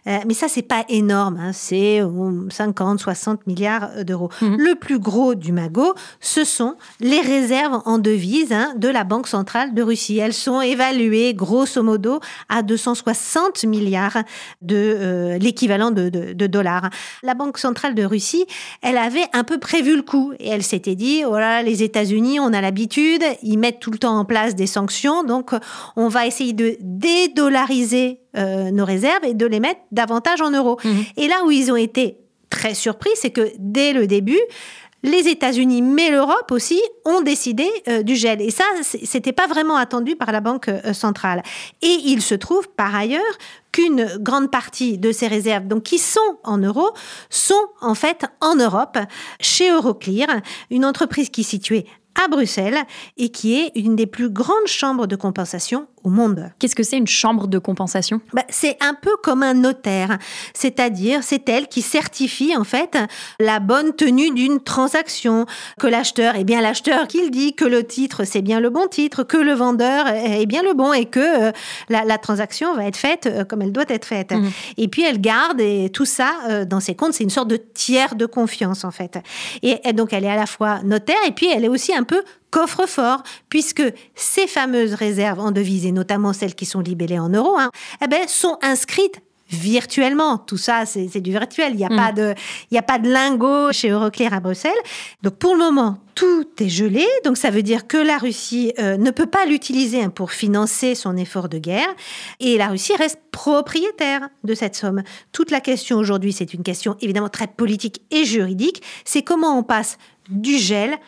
Euh, 0.07 0.18
mais 0.26 0.35
ça, 0.35 0.49
c'est 0.49 0.61
pas 0.61 0.85
énorme. 0.90 1.38
Hein, 1.40 1.54
c'est 1.54 2.02
50, 2.50 3.00
60 3.00 3.47
milliards 3.47 4.04
d'euros. 4.04 4.28
Mhm. 4.42 4.59
Le 4.59 4.75
plus 4.75 4.99
gros 4.99 5.35
du 5.35 5.50
magot, 5.50 5.95
ce 6.21 6.45
sont 6.45 6.75
les 7.00 7.23
réserves 7.23 7.80
en 7.87 7.97
devises 7.97 8.52
hein, 8.52 8.75
de 8.76 8.88
la 8.88 9.04
Banque 9.04 9.28
centrale 9.28 9.73
de 9.73 9.83
Russie. 9.83 10.18
Elles 10.18 10.35
sont 10.35 10.61
évaluées, 10.61 11.33
grosso 11.33 11.83
modo, 11.83 12.21
à 12.50 12.61
260 12.61 13.64
milliards 13.64 13.77
milliards 13.78 14.18
de 14.62 14.76
euh, 14.76 15.38
l'équivalent 15.38 15.90
de, 15.90 16.08
dollars. 16.47 16.90
La 17.23 17.35
Banque 17.35 17.58
centrale 17.58 17.94
de 17.94 18.04
Russie, 18.04 18.47
elle 18.82 18.99
avait 18.99 19.26
un 19.32 19.44
peu 19.44 19.58
prévu 19.58 19.97
le 19.97 20.02
coup 20.02 20.32
et 20.38 20.49
elle 20.49 20.62
s'était 20.62 20.94
dit 20.94 21.23
voilà, 21.23 21.62
les 21.62 21.82
États-Unis, 21.82 22.40
on 22.40 22.52
a 22.52 22.61
l'habitude, 22.61 23.23
ils 23.42 23.58
mettent 23.58 23.80
tout 23.80 23.90
le 23.90 23.99
temps 23.99 24.18
en 24.18 24.25
place 24.25 24.54
des 24.54 24.66
sanctions, 24.66 25.25
donc 25.25 25.52
on 25.97 26.08
va 26.08 26.26
essayer 26.26 26.52
de 26.52 26.76
dédollariser 26.80 28.20
euh, 28.37 28.70
nos 28.70 28.85
réserves 28.85 29.25
et 29.25 29.35
de 29.35 29.47
les 29.47 29.61
mettre 29.61 29.80
davantage 29.92 30.40
en 30.40 30.50
euros. 30.50 30.78
Mmh. 30.85 30.90
Et 31.16 31.28
là 31.28 31.37
où 31.47 31.50
ils 31.50 31.70
ont 31.73 31.76
été 31.76 32.18
très 32.50 32.75
surpris, 32.75 33.11
c'est 33.14 33.30
que 33.30 33.52
dès 33.58 33.92
le 33.92 34.06
début, 34.06 34.40
les 35.02 35.28
États-Unis, 35.28 35.83
mais 35.83 36.11
l'Europe 36.11 36.50
aussi, 36.50 36.81
ont 37.05 37.21
décidé 37.21 37.69
euh, 37.88 38.02
du 38.02 38.17
gel. 38.17 38.40
Et 38.40 38.50
ça, 38.50 38.64
c'était 38.83 39.33
pas 39.33 39.47
vraiment 39.47 39.76
attendu 39.76 40.17
par 40.17 40.33
la 40.33 40.40
Banque 40.40 40.69
euh, 40.69 40.93
centrale. 40.93 41.43
Et 41.83 41.97
il 42.07 42.23
se 42.23 42.35
trouve 42.35 42.69
par 42.69 42.95
ailleurs 42.95 43.23
qu'une 43.73 44.07
grande 44.19 44.50
partie 44.50 44.99
de 44.99 45.12
ces 45.12 45.28
réserves, 45.28 45.67
donc 45.67 45.85
qui 45.85 45.99
sont 45.99 46.38
en 46.43 46.59
euros, 46.59 46.90
sont 47.31 47.55
en 47.81 47.95
fait 47.95 48.25
en 48.40 48.57
Europe, 48.57 48.99
chez 49.40 49.71
Euroclear, 49.71 50.28
une 50.71 50.85
entreprise 50.85 51.31
qui 51.31 51.43
est 51.43 51.45
située 51.45 51.87
à 52.23 52.28
Bruxelles 52.28 52.83
et 53.17 53.28
qui 53.28 53.61
est 53.61 53.73
une 53.76 53.95
des 53.95 54.07
plus 54.07 54.31
grandes 54.31 54.67
chambres 54.67 55.07
de 55.07 55.17
compensation 55.17 55.87
au 56.05 56.11
monde. 56.11 56.50
Qu'est-ce 56.59 56.75
que 56.75 56.83
c'est 56.83 56.97
une 56.97 57.07
chambre 57.07 57.47
de 57.47 57.59
compensation? 57.59 58.21
Bah, 58.33 58.45
C'est 58.49 58.76
un 58.81 58.95
peu 58.95 59.17
comme 59.23 59.43
un 59.43 59.55
notaire, 59.55 60.19
c'est-à-dire 60.55 61.23
c'est 61.23 61.49
elle 61.49 61.69
qui 61.69 61.83
certifie 61.83 62.57
en 62.57 62.64
fait 62.64 62.97
la 63.40 63.61
bonne 63.61 63.95
tenue 63.95 64.31
d'une 64.31 64.61
transaction, 64.61 65.47
que 65.78 65.87
l'acheteur 65.87 66.37
est 66.37 66.45
bien 66.45 66.61
l'acheteur 66.61 67.09
qu'il 67.09 67.31
dit, 67.31 67.55
que 67.55 67.64
le 67.64 67.85
titre 67.85 68.25
c'est 68.25 68.43
bien 68.43 68.61
le 68.61 68.71
bon 68.71 68.87
titre, 68.87 69.23
que 69.23 69.37
le 69.37 69.52
vendeur 69.52 70.07
est 70.09 70.47
bien 70.47 70.62
le 70.62 70.75
bon 70.75 70.93
et 70.93 71.07
que 71.07 71.49
euh, 71.49 71.52
la, 71.88 72.19
transaction 72.19 72.75
va 72.75 72.87
être 72.87 72.97
faite 72.97 73.26
euh, 73.26 73.45
comme 73.45 73.62
elle 73.62 73.73
doit 73.73 73.85
être 73.88 74.05
faite. 74.05 74.33
Mmh. 74.33 74.49
Et 74.76 74.88
puis 74.88 75.05
elle 75.05 75.21
garde 75.21 75.61
et 75.61 75.90
tout 75.90 76.05
ça 76.05 76.33
euh, 76.49 76.64
dans 76.64 76.81
ses 76.81 76.95
comptes, 76.95 77.14
c'est 77.14 77.25
une 77.25 77.31
sorte 77.31 77.49
de 77.49 77.57
tiers 77.57 78.14
de 78.14 78.26
confiance 78.26 78.85
en 78.85 78.90
fait. 78.90 79.19
Et, 79.62 79.81
et 79.85 79.93
donc 79.93 80.12
elle 80.12 80.25
est 80.25 80.31
à 80.31 80.37
la 80.37 80.47
fois 80.47 80.81
notaire 80.83 81.17
et 81.26 81.33
puis 81.33 81.49
elle 81.50 81.64
est 81.64 81.69
aussi 81.69 81.95
un 81.95 82.02
peu 82.02 82.23
coffre-fort, 82.50 83.23
puisque 83.49 83.83
ces 84.14 84.47
fameuses 84.47 84.95
réserves 84.95 85.40
en 85.40 85.50
devises, 85.50 85.87
et 85.87 85.93
notamment 85.93 86.33
celles 86.33 86.55
qui 86.55 86.67
sont 86.67 86.81
libellées 86.81 87.19
en 87.19 87.28
euros, 87.28 87.57
hein, 87.59 87.71
eh 88.02 88.07
ben, 88.07 88.26
sont 88.26 88.59
inscrites 88.62 89.21
virtuellement. 89.50 90.38
Tout 90.38 90.57
ça, 90.57 90.85
c'est 90.87 91.21
du 91.21 91.31
virtuel. 91.31 91.73
Il 91.73 91.78
n'y 91.78 91.85
a, 91.85 91.88
pas 91.88 92.12
mm. 92.12 92.14
de, 92.14 92.35
il 92.71 92.75
y 92.75 92.78
a 92.78 92.83
pas 92.83 92.99
de 92.99 93.11
lingot 93.11 93.73
chez 93.73 93.88
Euroclear 93.88 94.33
à 94.33 94.40
Bruxelles. 94.40 94.73
Donc, 95.23 95.37
pour 95.37 95.55
le 95.55 95.61
moment, 95.61 95.99
tout 96.14 96.47
est 96.61 96.69
gelé. 96.69 97.07
Donc, 97.25 97.37
ça 97.37 97.50
veut 97.50 97.62
dire 97.62 97.87
que 97.87 97.97
la 97.97 98.19
Russie 98.19 98.73
euh, 98.78 98.97
ne 98.97 99.11
peut 99.11 99.26
pas 99.26 99.47
l'utiliser 99.47 100.02
hein, 100.02 100.11
pour 100.11 100.33
financer 100.33 100.95
son 100.95 101.17
effort 101.17 101.49
de 101.49 101.59
guerre. 101.59 101.88
Et 102.40 102.59
la 102.59 102.69
Russie 102.69 102.95
reste 102.97 103.21
propriétaire 103.31 104.28
de 104.45 104.55
cette 104.55 104.76
somme. 104.76 105.02
Toute 105.33 105.50
la 105.50 105.61
question 105.61 105.97
aujourd'hui, 105.97 106.33
c'est 106.33 106.52
une 106.52 106.62
question 106.62 106.97
évidemment 107.00 107.28
très 107.28 107.47
politique 107.47 108.02
et 108.11 108.25
juridique. 108.25 108.83
C'est 109.05 109.23
comment 109.23 109.59
on 109.59 109.62
passe 109.62 109.97
du 110.28 110.59
gel 110.59 110.99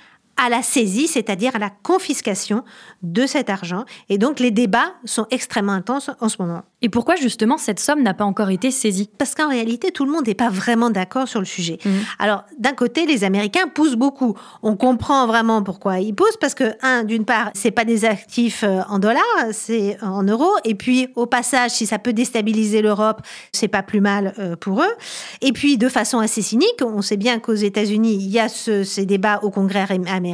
à 0.41 0.49
la 0.49 0.63
saisie, 0.63 1.07
c'est-à-dire 1.07 1.55
à 1.55 1.59
la 1.59 1.69
confiscation 1.69 2.65
de 3.03 3.27
cet 3.27 3.51
argent. 3.51 3.85
Et 4.09 4.17
donc 4.17 4.41
les 4.41 4.51
débats 4.51 4.95
sont 5.05 5.27
extrêmement 5.31 5.73
intenses 5.73 6.11
en 6.21 6.31
ce 6.31 6.37
moment. 6.41 6.63
Et 6.83 6.89
pourquoi 6.89 7.17
justement 7.17 7.59
cette 7.59 7.79
somme 7.79 8.03
n'a 8.03 8.15
pas 8.15 8.25
encore 8.25 8.49
été 8.49 8.71
saisie? 8.71 9.11
Parce 9.19 9.35
qu'en 9.35 9.51
réalité, 9.51 9.93
tout 9.93 10.07
le 10.07 10.11
monde 10.11 10.27
n'est 10.27 10.35
pas 10.35 10.49
vraiment 10.49 10.89
d'accord 10.89 11.29
sur 11.29 11.41
le 11.41 11.45
sujet. 11.45 11.79
Mhm. 11.85 11.93
Alors, 12.19 12.45
d'un 12.59 12.73
côté, 12.73 13.05
les 13.05 13.23
Américains 13.23 13.69
poussent 13.69 13.97
beaucoup. 13.97 14.35
On 14.63 14.77
comprend 14.77 15.27
vraiment 15.27 15.63
pourquoi 15.63 16.01
ils 16.01 16.15
poussent, 16.15 16.39
parce 16.41 16.55
que, 16.55 16.73
un, 16.81 17.05
d'une 17.05 17.27
part, 17.27 17.51
c'est 17.53 17.71
pas 17.71 17.85
des 17.85 18.07
actifs 18.07 18.65
euh, 18.65 18.81
en 18.89 18.99
dollars, 18.99 19.23
c'est 19.53 19.99
en 20.03 20.23
euros. 20.23 20.55
Et 20.65 20.75
puis, 20.75 21.09
au 21.17 21.27
passage, 21.27 21.73
si 21.73 21.85
ça 21.85 21.99
peut 21.99 22.15
déstabiliser 22.15 22.81
l'Europe, 22.81 23.21
c'est 23.53 23.69
pas 23.69 23.83
plus 23.83 24.01
mal 24.01 24.33
euh, 24.39 24.57
pour 24.57 24.81
eux. 24.81 24.95
Et 25.43 25.53
puis, 25.53 25.77
de 25.77 25.91
façon 25.91 26.19
assez 26.19 26.41
cynique, 26.41 26.81
on 26.83 27.03
sait 27.03 27.19
bien 27.19 27.41
qu'aux 27.41 27.53
États-Unis, 27.53 28.15
il 28.15 28.31
y 28.31 28.39
a 28.39 28.49
ces 28.49 29.05
débats 29.05 29.41
au 29.43 29.51
Congrès 29.51 29.83
américain. 29.83 30.30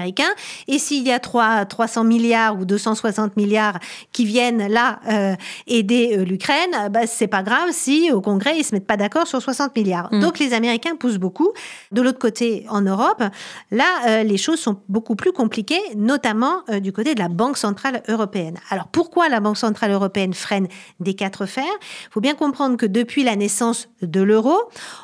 Et 0.69 0.79
s'il 0.79 1.07
y 1.07 1.13
a 1.13 1.19
3, 1.19 1.67
300 1.67 2.05
milliards 2.05 2.59
ou 2.59 2.65
260 2.65 3.37
milliards 3.37 3.79
qui 4.13 4.25
viennent 4.25 4.69
là 4.69 5.01
euh, 5.09 5.35
aider 5.67 6.25
l'Ukraine, 6.25 6.89
bah, 6.91 7.07
c'est 7.07 7.27
pas 7.27 7.43
grave 7.43 7.71
si 7.73 8.11
au 8.13 8.21
Congrès 8.21 8.59
ils 8.59 8.65
se 8.65 8.75
mettent 8.75 8.87
pas 8.87 8.97
d'accord 8.97 9.27
sur 9.27 9.41
60 9.41 9.77
milliards. 9.77 10.09
Mm. 10.13 10.21
Donc 10.21 10.39
les 10.39 10.53
Américains 10.53 10.97
poussent 10.97 11.19
beaucoup. 11.19 11.53
De 11.93 12.03
l'autre 12.03 12.19
côté, 12.19 12.67
en 12.69 12.81
Europe, 12.81 13.23
là, 13.71 13.85
euh, 14.07 14.23
les 14.23 14.37
choses 14.37 14.59
sont 14.59 14.81
beaucoup 14.89 15.17
plus 15.17 15.33
compliquées, 15.33 15.83
notamment 15.97 16.63
euh, 16.69 16.81
du 16.81 16.93
côté 16.93 17.15
de 17.15 17.21
la 17.21 17.29
Banque 17.29 17.57
centrale 17.57 18.03
européenne. 18.09 18.59
Alors 18.71 18.89
pourquoi 18.89 19.29
la 19.29 19.41
Banque 19.41 19.59
centrale 19.59 19.91
européenne 19.91 20.35
freine 20.35 20.69
des 21.01 21.15
quatre 21.15 21.47
fers? 21.47 21.65
Il 22.05 22.13
faut 22.13 22.21
bien 22.21 22.35
comprendre 22.35 22.77
que 22.77 22.87
depuis 22.87 23.25
la 23.25 23.37
naissance 23.37 23.89
de 24.03 24.21
l'euro, 24.21 24.57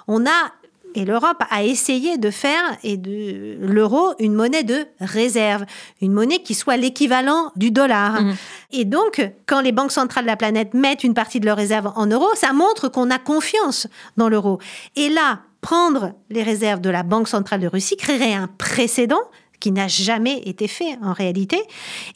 on 0.09 0.27
a 0.27 0.53
et 0.95 1.05
l'Europe 1.05 1.43
a 1.51 1.63
essayé 1.63 2.19
de 2.19 2.31
faire 2.31 2.63
et 2.83 2.97
de 2.97 3.57
l'euro 3.61 4.15
une 4.19 4.35
monnaie 4.35 4.63
de 4.63 4.87
réserve, 5.01 5.65
une 6.01 6.13
monnaie 6.13 6.43
qui 6.43 6.55
soit 6.55 6.77
l'équivalent 6.77 7.53
du 7.57 7.71
dollar. 7.71 8.23
Mhm. 8.23 8.35
Et 8.73 8.85
donc, 8.85 9.33
quand 9.47 9.61
les 9.61 9.73
banques 9.73 9.93
centrales 9.93 10.25
de 10.25 10.31
la 10.31 10.37
planète 10.37 10.75
mettent 10.75 11.05
une 11.05 11.15
partie 11.15 11.41
de 11.41 11.47
leurs 11.47 11.57
réserves 11.57 11.93
en 11.97 12.07
euros, 12.07 12.31
ça 12.35 12.53
montre 12.53 12.89
qu'on 12.89 13.11
a 13.11 13.19
confiance 13.19 13.87
dans 14.17 14.29
l'euro. 14.29 14.59
Et 14.97 15.09
là, 15.09 15.41
prendre 15.61 16.13
les 16.29 16.43
réserves 16.43 16.81
de 16.81 16.91
la 16.91 17.03
Banque 17.03 17.29
centrale 17.29 17.61
de 17.61 17.69
Russie 17.69 17.97
créerait 17.97 18.35
un 18.35 18.49
précédent 18.59 19.23
qui 19.63 19.71
n'a 19.71 19.87
jamais 19.87 20.43
été 20.45 20.67
fait 20.67 20.99
en 21.05 21.13
réalité 21.13 21.57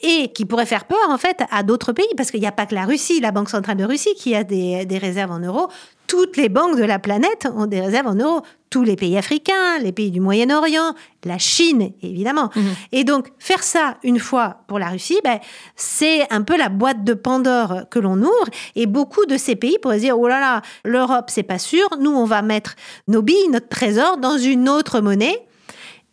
et 0.01 0.33
qui 0.33 0.43
pourrait 0.43 0.65
faire 0.65 0.83
peur 0.83 0.99
en 1.07 1.17
fait 1.17 1.43
à 1.49 1.63
d'autres 1.63 1.93
pays 1.93 2.05
parce 2.17 2.29
qu'il 2.29 2.41
n'y 2.41 2.45
a 2.45 2.51
pas 2.51 2.65
que 2.65 2.75
la 2.75 2.83
Russie, 2.83 3.21
la 3.21 3.31
Banque 3.31 3.49
centrale 3.49 3.77
de 3.77 3.85
Russie 3.85 4.13
qui 4.17 4.35
a 4.35 4.43
des, 4.43 4.85
des 4.85 4.97
réserves 4.97 5.31
en 5.31 5.39
euros. 5.39 5.69
Toutes 6.07 6.35
les 6.35 6.49
banques 6.49 6.77
de 6.77 6.83
la 6.83 6.99
planète 6.99 7.47
ont 7.55 7.65
des 7.65 7.79
réserves 7.79 8.07
en 8.07 8.15
euros 8.15 8.41
tous 8.69 8.83
les 8.83 8.97
pays 8.97 9.17
africains, 9.17 9.79
les 9.81 9.93
pays 9.93 10.11
du 10.11 10.19
Moyen-Orient, 10.19 10.93
la 11.23 11.37
Chine, 11.37 11.91
évidemment. 12.01 12.49
Mhm. 12.53 12.63
Et 12.91 13.03
donc, 13.05 13.29
faire 13.39 13.63
ça 13.63 13.97
une 14.03 14.19
fois 14.19 14.57
pour 14.67 14.77
la 14.77 14.89
Russie, 14.89 15.19
ben, 15.23 15.39
c'est 15.77 16.31
un 16.33 16.41
peu 16.41 16.57
la 16.57 16.67
boîte 16.67 17.05
de 17.05 17.13
Pandore 17.13 17.83
que 17.89 17.99
l'on 17.99 18.17
ouvre. 18.17 18.49
Et 18.75 18.87
beaucoup 18.87 19.25
de 19.25 19.37
ces 19.37 19.55
pays 19.55 19.77
pourraient 19.81 19.99
dire, 19.99 20.19
oh 20.19 20.27
là 20.27 20.41
là, 20.41 20.61
l'Europe, 20.83 21.29
c'est 21.29 21.43
pas 21.43 21.59
sûr. 21.59 21.87
Nous, 21.99 22.11
on 22.11 22.25
va 22.25 22.41
mettre 22.41 22.75
nos 23.07 23.21
billes, 23.21 23.47
notre 23.51 23.69
trésor 23.69 24.17
dans 24.17 24.37
une 24.37 24.67
autre 24.67 24.99
monnaie. 24.99 25.46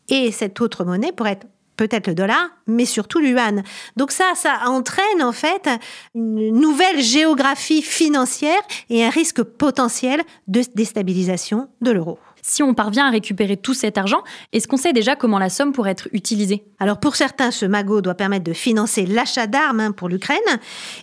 Et 0.08 0.32
cette 0.32 0.60
autre 0.60 0.84
monnaie 0.84 1.12
pourrait 1.12 1.32
être 1.32 1.46
peut-être 1.76 2.06
le 2.06 2.14
dollar, 2.14 2.50
mais 2.66 2.84
surtout 2.84 3.18
l'yuan. 3.18 3.62
Donc 3.96 4.12
ça, 4.12 4.32
ça 4.34 4.60
entraîne 4.66 5.22
en 5.22 5.32
fait 5.32 5.68
une 6.14 6.52
nouvelle 6.52 7.00
géographie 7.00 7.82
financière 7.82 8.60
et 8.90 9.04
un 9.04 9.10
risque 9.10 9.42
potentiel 9.42 10.22
de 10.46 10.62
déstabilisation 10.74 11.68
de 11.80 11.90
l'euro. 11.90 12.18
Si 12.46 12.62
on 12.62 12.74
parvient 12.74 13.06
à 13.06 13.10
récupérer 13.10 13.56
tout 13.56 13.72
cet 13.72 13.96
argent, 13.96 14.22
est-ce 14.52 14.68
qu'on 14.68 14.76
sait 14.76 14.92
déjà 14.92 15.16
comment 15.16 15.38
la 15.38 15.48
somme 15.48 15.72
pourrait 15.72 15.92
être 15.92 16.08
utilisée? 16.12 16.62
Alors 16.78 17.00
pour 17.00 17.16
certains, 17.16 17.50
ce 17.50 17.64
magot 17.64 18.02
doit 18.02 18.16
permettre 18.16 18.44
de 18.44 18.52
financer 18.52 19.06
l'achat 19.06 19.46
d'armes 19.46 19.80
hein, 19.80 19.92
pour 19.92 20.10
l'Ukraine. 20.10 20.36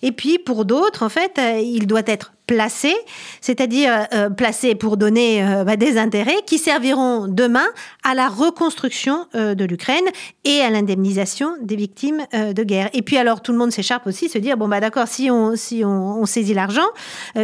Et 0.04 0.12
puis 0.12 0.38
pour 0.38 0.66
d'autres, 0.66 1.02
en 1.02 1.10
fait, 1.10 1.40
euh, 1.40 1.58
il 1.58 1.88
doit 1.88 2.04
être 2.06 2.34
placé, 2.46 2.94
c'est-à-dire 3.40 4.06
euh, 4.14 4.30
placé 4.30 4.76
pour 4.76 4.98
donner 4.98 5.44
euh, 5.44 5.64
bah, 5.64 5.78
des 5.78 5.98
intérêts 5.98 6.44
qui 6.46 6.60
serviront 6.60 7.28
demain 7.28 7.66
à 8.04 8.14
la 8.14 8.28
reconstruction 8.28 9.26
de 9.34 9.66
l'Ukraine 9.66 10.06
et 10.44 10.62
à 10.62 10.70
l'indemnisation 10.70 11.56
des 11.62 11.76
victimes 11.76 12.24
de 12.34 12.64
guerre. 12.64 12.92
Et 12.94 13.02
puis 13.02 13.18
alors 13.18 13.42
tout 13.42 13.52
le 13.52 13.58
monde 13.58 13.72
s'écharpe 13.72 14.06
aussi, 14.06 14.30
se 14.30 14.38
dire 14.38 14.58
bon 14.58 14.68
bah 14.68 14.80
d'accord, 14.80 15.08
si 15.08 15.32
on 15.32 15.56
si 15.56 15.84
on, 15.84 16.26
saisit 16.26 16.54
l'argent, 16.54 16.88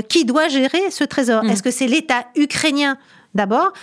qui 0.08 0.26
doit 0.26 0.50
gérer 0.50 0.92
ce 0.92 1.04
trésor? 1.04 1.44
Mmh. 1.44 1.50
Est-ce 1.50 1.64
que 1.64 1.72
c'est 1.72 1.88
l'État 1.88 2.26
ukrainien 2.36 2.98
D'abord, 3.36 3.74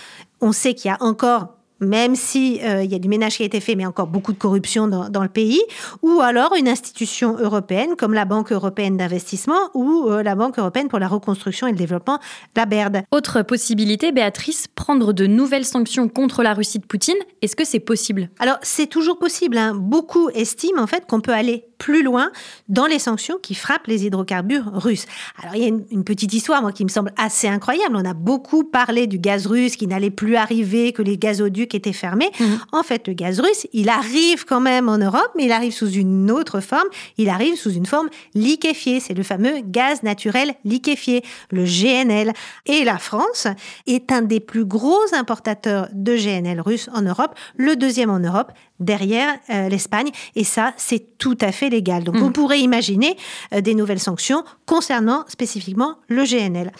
on 0.41 0.51
sait 0.51 0.73
qu'il 0.73 0.89
y 0.89 0.93
a 0.93 0.97
encore 1.01 1.55
même 1.85 2.15
si 2.15 2.59
euh, 2.63 2.83
il 2.83 2.91
y 2.91 2.95
a 2.95 2.99
du 2.99 3.07
ménage 3.07 3.37
qui 3.37 3.43
a 3.43 3.45
été 3.45 3.59
fait, 3.59 3.75
mais 3.75 3.85
encore 3.85 4.07
beaucoup 4.07 4.33
de 4.33 4.37
corruption 4.37 4.87
dans, 4.87 5.09
dans, 5.09 5.23
le 5.23 5.29
pays, 5.29 5.61
ou 6.01 6.21
alors 6.21 6.55
une 6.55 6.67
institution 6.67 7.37
européenne 7.37 7.95
comme 7.97 8.13
la 8.13 8.25
Banque 8.25 8.51
européenne 8.51 8.97
d'investissement 8.97 9.69
ou 9.73 10.07
euh, 10.09 10.23
la 10.23 10.35
Banque 10.35 10.59
européenne 10.59 10.87
pour 10.87 10.99
la 10.99 11.07
reconstruction 11.07 11.67
et 11.67 11.71
le 11.71 11.77
développement, 11.77 12.19
la 12.55 12.65
BERD. 12.65 13.03
Autre 13.11 13.41
possibilité, 13.41 14.11
Béatrice, 14.11 14.67
prendre 14.67 15.13
de 15.13 15.27
nouvelles 15.27 15.65
sanctions 15.65 16.07
contre 16.07 16.43
la 16.43 16.53
Russie 16.53 16.79
de 16.79 16.85
Poutine. 16.85 17.15
Est-ce 17.41 17.55
que 17.55 17.65
c'est 17.65 17.79
possible? 17.79 18.29
Alors 18.39 18.57
c'est 18.61 18.87
toujours 18.87 19.17
possible. 19.17 19.57
Hein. 19.57 19.73
Beaucoup 19.75 20.29
estiment 20.29 20.81
en 20.81 20.87
fait 20.87 21.05
qu'on 21.07 21.21
peut 21.21 21.33
aller 21.33 21.65
plus 21.77 22.03
loin 22.03 22.31
dans 22.69 22.85
les 22.85 22.99
sanctions 22.99 23.37
qui 23.41 23.53
frappent 23.53 23.87
les 23.87 24.05
hydrocarbures 24.05 24.71
russes. 24.73 25.05
Alors 25.41 25.55
il 25.55 25.61
y 25.61 25.65
a 25.65 25.67
une, 25.67 26.03
petite 26.03 26.33
histoire, 26.33 26.61
moi, 26.61 26.71
qui 26.71 26.83
me 26.83 26.89
semble 26.89 27.11
assez 27.17 27.47
incroyable. 27.47 27.95
On 27.95 28.05
a 28.05 28.13
beaucoup 28.13 28.63
parlé 28.63 29.07
du 29.07 29.19
gaz 29.19 29.45
russe 29.45 29.75
qui 29.75 29.87
n'allait 29.87 30.09
plus 30.09 30.35
arriver, 30.35 30.93
que 30.93 31.01
les 31.01 31.17
gazoducs 31.17 31.74
étaient 31.75 31.93
fermés. 31.93 32.31
Mhm. 32.39 32.59
En 32.71 32.83
fait, 32.83 33.07
le 33.07 33.13
gaz 33.13 33.39
russe, 33.39 33.67
il 33.73 33.89
arrive 33.89 34.45
quand 34.45 34.61
même 34.61 34.89
en 34.89 34.97
Europe, 34.97 35.31
mais 35.35 35.45
il 35.45 35.51
arrive 35.51 35.73
sous 35.73 35.91
une 35.91 36.31
autre 36.31 36.59
forme. 36.59 36.87
Il 37.17 37.29
arrive 37.29 37.55
sous 37.55 37.71
une 37.71 37.85
forme 37.85 38.09
liquéfiée. 38.33 38.99
C'est 38.99 39.13
le 39.13 39.23
fameux 39.23 39.61
gaz 39.61 40.03
naturel 40.03 40.53
liquéfié, 40.63 41.23
le 41.51 41.65
GNL. 41.65 42.33
Et 42.65 42.83
la 42.83 42.97
France 42.97 43.47
est 43.87 44.11
un 44.11 44.21
des 44.21 44.39
plus 44.39 44.65
gros 44.65 45.13
importateurs 45.13 45.87
de 45.93 46.15
GNL 46.15 46.61
russe 46.61 46.89
en 46.93 47.01
Europe, 47.01 47.35
le 47.57 47.75
deuxième 47.75 48.09
en 48.09 48.19
Europe, 48.19 48.51
derrière 48.79 49.37
euh, 49.49 49.69
l'Espagne. 49.69 50.09
Et 50.35 50.43
ça, 50.43 50.73
c'est 50.77 51.17
tout 51.17 51.37
à 51.41 51.51
fait 51.51 51.69
légal. 51.69 52.03
Donc, 52.03 52.15
on 52.15 52.29
mm. 52.29 52.33
pourrait 52.33 52.59
imaginer 52.59 53.17
euh, 53.53 53.61
des 53.61 53.73
nouvelles 53.73 53.99
sanctions 53.99 54.43
concernant 54.65 55.23
spécifiquement 55.27 55.97
le 56.07 56.23
GNL. 56.23 56.71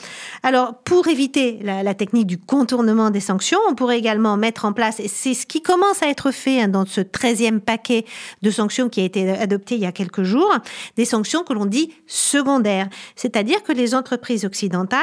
Alors, 0.44 0.76
pour 0.84 1.08
éviter 1.08 1.60
la, 1.64 1.94
technique 1.94 2.28
du 2.28 2.38
contournement 2.38 3.10
des 3.10 3.20
sanctions, 3.20 3.60
on 3.70 3.76
pourrait 3.76 3.98
également 3.98 4.36
mettre 4.36 4.66
en 4.66 4.74
place, 4.74 5.00
et 5.00 5.08
c'est 5.08 5.34
ce 5.34 5.46
qui 5.46 5.62
commence 5.62 6.04
à 6.04 6.08
être 6.08 6.32
fait 6.32 6.62
hein, 6.62 6.68
dans 6.68 6.86
ce 6.86 7.00
13e 7.00 7.60
paquet 7.60 8.06
de 8.42 8.52
sanctions 8.52 8.90
qui 8.90 9.02
a 9.02 9.04
été 9.06 9.30
adopté 9.30 9.76
il 9.76 9.82
y 9.82 9.86
a 9.86 9.94
quelques 9.94 10.24
jours, 10.24 10.54
des 10.98 11.06
sanctions 11.06 11.44
que 11.44 11.54
l'on 11.54 11.66
dit 11.66 11.94
secondaires. 12.08 12.90
C'est-à-dire 13.16 13.64
que 13.64 13.72
les 13.72 13.96
entreprises 13.96 14.44
occidentales 14.44 15.00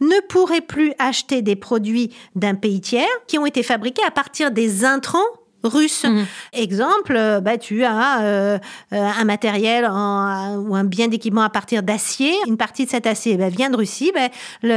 ne 0.00 0.20
pourraient 0.28 0.60
plus 0.60 0.92
acheter 0.98 1.40
des 1.40 1.56
produits 1.56 2.12
d'un 2.34 2.54
pays 2.54 2.80
tiers 2.80 3.06
qui 3.26 3.38
ont 3.38 3.46
été 3.46 3.62
fabriqués 3.62 4.04
à 4.06 4.10
partir 4.10 4.50
des 4.50 4.84
intrants 4.84 5.18
russe. 5.62 6.04
Mhm. 6.04 6.26
Exemple, 6.52 7.14
euh, 7.16 7.40
bah, 7.40 7.58
tu 7.58 7.84
as 7.84 8.22
euh, 8.22 8.58
euh, 8.92 8.96
un 8.96 9.24
matériel 9.24 9.84
ou 9.84 10.74
un 10.74 10.84
bien 10.84 11.08
d'équipement 11.08 11.42
à 11.42 11.50
partir 11.50 11.82
d'acier. 11.82 12.34
Une 12.46 12.56
partie 12.56 12.84
de 12.84 12.90
cet 12.90 13.06
acier 13.06 13.36
bah, 13.36 13.48
vient 13.48 13.70
de 13.70 13.76
Russie. 13.76 14.12
Bah, 14.14 14.28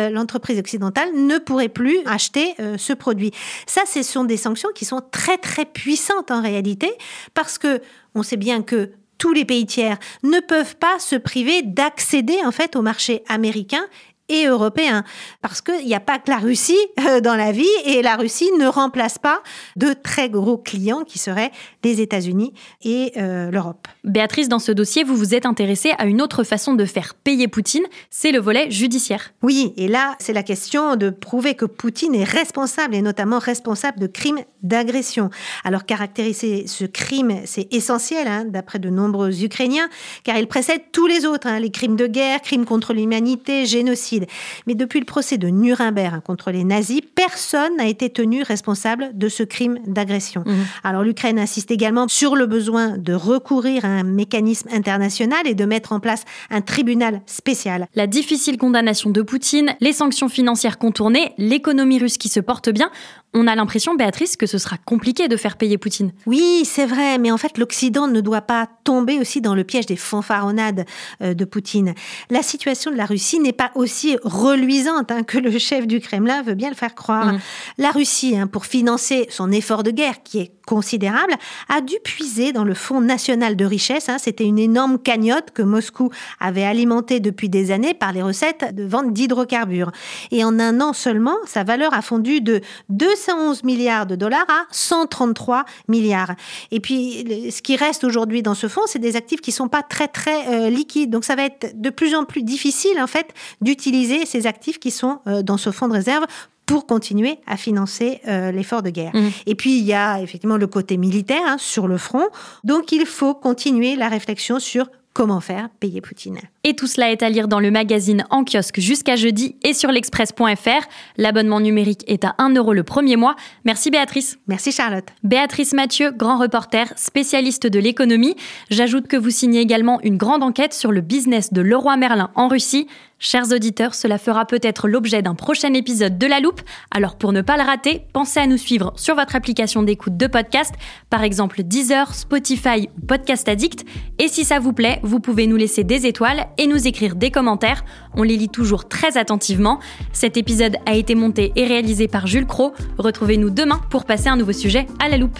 l'entreprise 0.09 0.59
occidentale 0.59 1.09
ne 1.15 1.37
pourrait 1.37 1.69
plus 1.69 1.99
acheter 2.05 2.55
ce 2.77 2.93
produit. 2.93 3.31
Ça, 3.65 3.81
ce 3.85 4.03
sont 4.03 4.23
des 4.23 4.37
sanctions 4.37 4.69
qui 4.73 4.85
sont 4.85 5.01
très 5.11 5.37
très 5.37 5.65
puissantes 5.65 6.31
en 6.31 6.41
réalité 6.41 6.91
parce 7.33 7.57
que 7.57 7.81
on 8.15 8.23
sait 8.23 8.37
bien 8.37 8.61
que 8.61 8.91
tous 9.19 9.33
les 9.33 9.45
pays 9.45 9.65
tiers 9.65 9.97
ne 10.23 10.39
peuvent 10.39 10.77
pas 10.77 10.97
se 10.97 11.15
priver 11.15 11.61
d'accéder 11.61 12.37
en 12.45 12.51
fait 12.51 12.75
au 12.75 12.81
marché 12.81 13.23
américain 13.27 13.85
et 14.29 14.45
européen. 14.45 15.03
Parce 15.41 15.61
qu'il 15.61 15.85
n'y 15.85 15.95
a 15.95 15.99
pas 15.99 16.19
que 16.19 16.29
la 16.29 16.37
Russie 16.37 16.77
euh, 16.99 17.19
dans 17.19 17.35
la 17.35 17.51
vie 17.51 17.67
et 17.85 18.01
la 18.01 18.15
Russie 18.15 18.49
ne 18.57 18.67
remplace 18.67 19.17
pas 19.17 19.41
de 19.75 19.93
très 19.93 20.29
gros 20.29 20.57
clients 20.57 21.03
qui 21.03 21.19
seraient 21.19 21.51
les 21.83 22.01
États-Unis 22.01 22.53
et 22.83 23.13
euh, 23.17 23.51
l'Europe. 23.51 23.87
Béatrice, 24.03 24.49
dans 24.49 24.59
ce 24.59 24.71
dossier, 24.71 25.03
vous 25.03 25.15
vous 25.15 25.35
êtes 25.35 25.45
intéressée 25.45 25.91
à 25.97 26.05
une 26.05 26.21
autre 26.21 26.43
façon 26.43 26.73
de 26.73 26.85
faire 26.85 27.15
payer 27.15 27.47
Poutine, 27.47 27.85
c'est 28.09 28.31
le 28.31 28.39
volet 28.39 28.69
judiciaire. 28.71 29.31
Oui, 29.41 29.73
et 29.77 29.87
là, 29.87 30.15
c'est 30.19 30.33
la 30.33 30.43
question 30.43 30.95
de 30.95 31.09
prouver 31.09 31.55
que 31.55 31.65
Poutine 31.65 32.15
est 32.15 32.23
responsable 32.23 32.95
et 32.95 33.01
notamment 33.01 33.39
responsable 33.39 33.99
de 33.99 34.07
crimes 34.07 34.39
d'agression. 34.63 35.29
Alors 35.63 35.85
caractériser 35.85 36.67
ce 36.67 36.85
crime, 36.85 37.41
c'est 37.45 37.73
essentiel, 37.73 38.27
hein, 38.27 38.45
d'après 38.45 38.79
de 38.79 38.89
nombreux 38.89 39.43
Ukrainiens, 39.43 39.89
car 40.23 40.37
il 40.37 40.47
précède 40.47 40.81
tous 40.91 41.07
les 41.07 41.25
autres, 41.25 41.47
hein, 41.47 41.59
les 41.59 41.71
crimes 41.71 41.95
de 41.95 42.07
guerre, 42.07 42.41
crimes 42.41 42.65
contre 42.65 42.93
l'humanité, 42.93 43.65
génocide. 43.65 44.18
Mais 44.67 44.75
depuis 44.75 44.99
le 44.99 45.05
procès 45.05 45.37
de 45.37 45.47
Nuremberg 45.47 46.21
contre 46.21 46.51
les 46.51 46.63
nazis, 46.63 47.01
personne 47.15 47.77
n'a 47.77 47.87
été 47.87 48.09
tenu 48.09 48.43
responsable 48.43 49.11
de 49.13 49.29
ce 49.29 49.43
crime 49.43 49.79
d'agression. 49.85 50.43
Mhm. 50.45 50.65
Alors 50.83 51.03
l'Ukraine 51.03 51.39
insiste 51.39 51.71
également 51.71 52.07
sur 52.07 52.35
le 52.35 52.45
besoin 52.45 52.97
de 52.97 53.13
recourir 53.13 53.85
à 53.85 53.89
un 53.89 54.03
mécanisme 54.03 54.69
international 54.71 55.45
et 55.45 55.55
de 55.55 55.65
mettre 55.65 55.91
en 55.91 55.99
place 55.99 56.23
un 56.49 56.61
tribunal 56.61 57.21
spécial. 57.25 57.87
La 57.95 58.07
difficile 58.07 58.57
condamnation 58.57 59.09
de 59.09 59.21
Poutine, 59.21 59.75
les 59.79 59.93
sanctions 59.93 60.29
financières 60.29 60.77
contournées, 60.77 61.33
l'économie 61.37 61.99
russe 61.99 62.17
qui 62.17 62.29
se 62.29 62.39
porte 62.39 62.69
bien, 62.69 62.91
on 63.33 63.45
a 63.45 63.55
l'impression, 63.55 63.95
Béatrice, 63.95 64.35
que 64.35 64.47
ce 64.47 64.57
sera 64.57 64.77
compliqué 64.77 65.27
de 65.27 65.37
faire 65.37 65.55
payer 65.55 65.77
Poutine. 65.77 66.11
Oui, 66.25 66.63
c'est 66.65 66.87
vrai, 66.87 67.19
mais 67.19 67.31
en 67.31 67.37
fait, 67.37 67.57
l'Occident 67.57 68.07
ne 68.07 68.21
doit 68.21 68.41
pas 68.41 68.67
tomber 68.83 69.19
aussi 69.19 69.39
dans 69.39 69.53
le 69.53 69.63
piège 69.63 69.85
des 69.85 69.95
fanfaronnades 69.95 70.85
euh, 71.21 71.35
de 71.35 71.45
Poutine. 71.45 71.93
La 72.31 72.41
situation 72.41 72.91
de 72.91 72.95
la 72.95 73.05
Russie 73.05 73.39
n'est 73.39 73.53
pas 73.53 73.71
aussi 73.75 74.17
reluisante 74.23 75.11
hein, 75.11 75.23
que 75.23 75.37
le 75.37 75.57
chef 75.59 75.85
du 75.85 75.99
Kremlin 75.99 76.41
veut 76.41 76.55
bien 76.55 76.69
le 76.69 76.75
faire 76.75 76.95
croire. 76.95 77.33
Mm. 77.33 77.39
La 77.77 77.91
Russie, 77.91 78.35
hein, 78.35 78.47
pour 78.47 78.65
financer 78.65 79.27
son 79.29 79.51
effort 79.51 79.83
de 79.83 79.91
guerre, 79.91 80.23
qui 80.23 80.39
est 80.39 80.51
considérable, 80.69 81.33
a 81.67 81.81
dû 81.81 81.95
puiser 82.03 82.53
dans 82.53 82.63
le 82.63 82.75
Fonds 82.75 83.01
national 83.01 83.55
de 83.55 83.65
richesse. 83.65 84.07
Hein. 84.07 84.17
C'était 84.19 84.45
une 84.45 84.59
énorme 84.59 84.99
cagnotte 84.99 85.49
que 85.51 85.63
Moscou 85.63 86.11
avait 86.39 86.63
alimentée 86.63 87.19
depuis 87.19 87.49
des 87.49 87.71
années 87.71 87.95
par 87.95 88.13
les 88.13 88.21
recettes 88.21 88.75
de 88.75 88.83
vente 88.83 89.11
d'hydrocarbures. 89.11 89.91
Et 90.29 90.43
en 90.43 90.59
un 90.59 90.79
an 90.79 90.93
seulement, 90.93 91.37
sa 91.47 91.63
valeur 91.63 91.95
a 91.95 92.03
fondu 92.03 92.41
de 92.41 92.61
211 92.89 93.63
milliards 93.63 94.05
de 94.05 94.15
dollars 94.15 94.45
à 94.47 94.67
133 94.69 95.65
milliards. 95.87 96.35
Et 96.69 96.79
puis, 96.79 97.49
ce 97.49 97.63
qui 97.63 97.75
reste 97.75 98.03
aujourd'hui 98.03 98.43
dans 98.43 98.53
ce 98.53 98.67
fonds, 98.67 98.85
c'est 98.85 98.99
des 98.99 99.15
actifs 99.15 99.41
qui 99.41 99.51
sont 99.51 99.69
pas 99.69 99.81
très 99.81 100.07
très 100.07 100.49
euh, 100.49 100.69
liquides. 100.69 101.09
Donc, 101.09 101.25
ça 101.25 101.35
va 101.35 101.45
être 101.45 101.81
de 101.81 101.89
plus 101.89 102.13
en 102.13 102.25
plus 102.25 102.43
difficile 102.43 103.01
en 103.01 103.07
fait 103.07 103.33
d'utiliser 103.61 104.27
ces 104.27 104.45
actifs 104.45 104.77
qui 104.77 104.91
sont 104.91 105.21
euh, 105.25 105.41
dans 105.41 105.57
ce 105.57 105.71
fonds 105.71 105.87
de 105.87 105.93
réserve 105.93 106.25
pour 106.69 106.85
continuer 106.85 107.39
à 107.47 107.57
financer 107.57 108.21
euh, 108.27 108.51
l'effort 108.51 108.83
de 108.83 108.91
guerre. 108.91 109.15
Mmh. 109.15 109.29
Et 109.47 109.55
puis, 109.55 109.79
il 109.79 109.85
y 109.85 109.93
a 109.93 110.21
effectivement 110.21 110.57
le 110.57 110.67
côté 110.67 110.97
militaire 110.97 111.41
hein, 111.47 111.57
sur 111.57 111.87
le 111.87 111.97
front. 111.97 112.27
Donc, 112.63 112.91
il 112.91 113.07
faut 113.07 113.33
continuer 113.33 113.95
la 113.95 114.07
réflexion 114.07 114.59
sur 114.59 114.85
comment 115.13 115.41
faire 115.41 115.69
payer 115.79 115.99
Poutine. 115.99 116.37
Et 116.63 116.75
tout 116.75 116.85
cela 116.85 117.11
est 117.11 117.23
à 117.23 117.29
lire 117.29 117.47
dans 117.47 117.59
le 117.59 117.71
magazine 117.71 118.23
en 118.29 118.43
kiosque 118.45 118.79
jusqu'à 118.79 119.15
jeudi 119.15 119.55
et 119.63 119.73
sur 119.73 119.91
l'express.fr. 119.91 120.87
L'abonnement 121.17 121.59
numérique 121.59 122.03
est 122.07 122.23
à 122.23 122.35
1 122.37 122.53
euro 122.53 122.73
le 122.73 122.83
premier 122.83 123.15
mois. 123.15 123.35
Merci 123.65 123.89
Béatrice. 123.89 124.37
Merci 124.47 124.71
Charlotte. 124.71 125.07
Béatrice 125.23 125.73
Mathieu, 125.73 126.11
grand 126.11 126.37
reporter, 126.37 126.93
spécialiste 126.95 127.65
de 127.65 127.79
l'économie. 127.79 128.35
J'ajoute 128.69 129.07
que 129.07 129.17
vous 129.17 129.31
signez 129.31 129.59
également 129.59 129.99
une 130.03 130.17
grande 130.17 130.43
enquête 130.43 130.73
sur 130.75 130.91
le 130.91 131.01
business 131.01 131.51
de 131.51 131.61
Leroy 131.61 131.97
Merlin 131.97 132.29
en 132.35 132.47
Russie. 132.47 132.87
Chers 133.21 133.51
auditeurs, 133.51 133.95
cela 133.95 134.17
fera 134.17 134.45
peut-être 134.45 134.87
l'objet 134.87 135.21
d'un 135.21 135.35
prochain 135.35 135.73
épisode 135.73 136.17
de 136.17 136.25
La 136.25 136.39
Loupe, 136.39 136.61
alors 136.89 137.17
pour 137.17 137.33
ne 137.33 137.41
pas 137.41 137.57
le 137.57 137.63
rater, 137.63 138.03
pensez 138.13 138.39
à 138.39 138.47
nous 138.47 138.57
suivre 138.57 138.93
sur 138.95 139.15
votre 139.15 139.35
application 139.35 139.83
d'écoute 139.83 140.15
de 140.15 140.25
podcast, 140.25 140.73
par 141.09 141.23
exemple 141.23 141.63
Deezer, 141.63 142.15
Spotify 142.15 142.87
ou 142.97 143.05
Podcast 143.05 143.49
Addict, 143.49 143.85
et 144.19 144.29
si 144.29 144.45
ça 144.45 144.59
vous 144.59 144.71
plaît, 144.71 145.01
vous 145.03 145.19
pouvez 145.19 145.47
nous 145.47 145.57
laisser 145.57 145.83
des 145.83 146.05
étoiles 146.05 146.47
et 146.57 146.65
nous 146.65 146.87
écrire 146.87 147.15
des 147.15 147.29
commentaires, 147.29 147.83
on 148.15 148.23
les 148.23 148.37
lit 148.37 148.47
toujours 148.47 148.87
très 148.87 149.17
attentivement. 149.17 149.79
Cet 150.13 150.37
épisode 150.37 150.77
a 150.85 150.95
été 150.95 151.13
monté 151.13 151.51
et 151.57 151.67
réalisé 151.67 152.07
par 152.07 152.25
Jules 152.25 152.47
Cro, 152.47 152.71
retrouvez-nous 152.97 153.49
demain 153.49 153.81
pour 153.89 154.05
passer 154.05 154.29
un 154.29 154.37
nouveau 154.37 154.53
sujet 154.53 154.87
à 154.97 155.09
La 155.09 155.17
Loupe. 155.17 155.39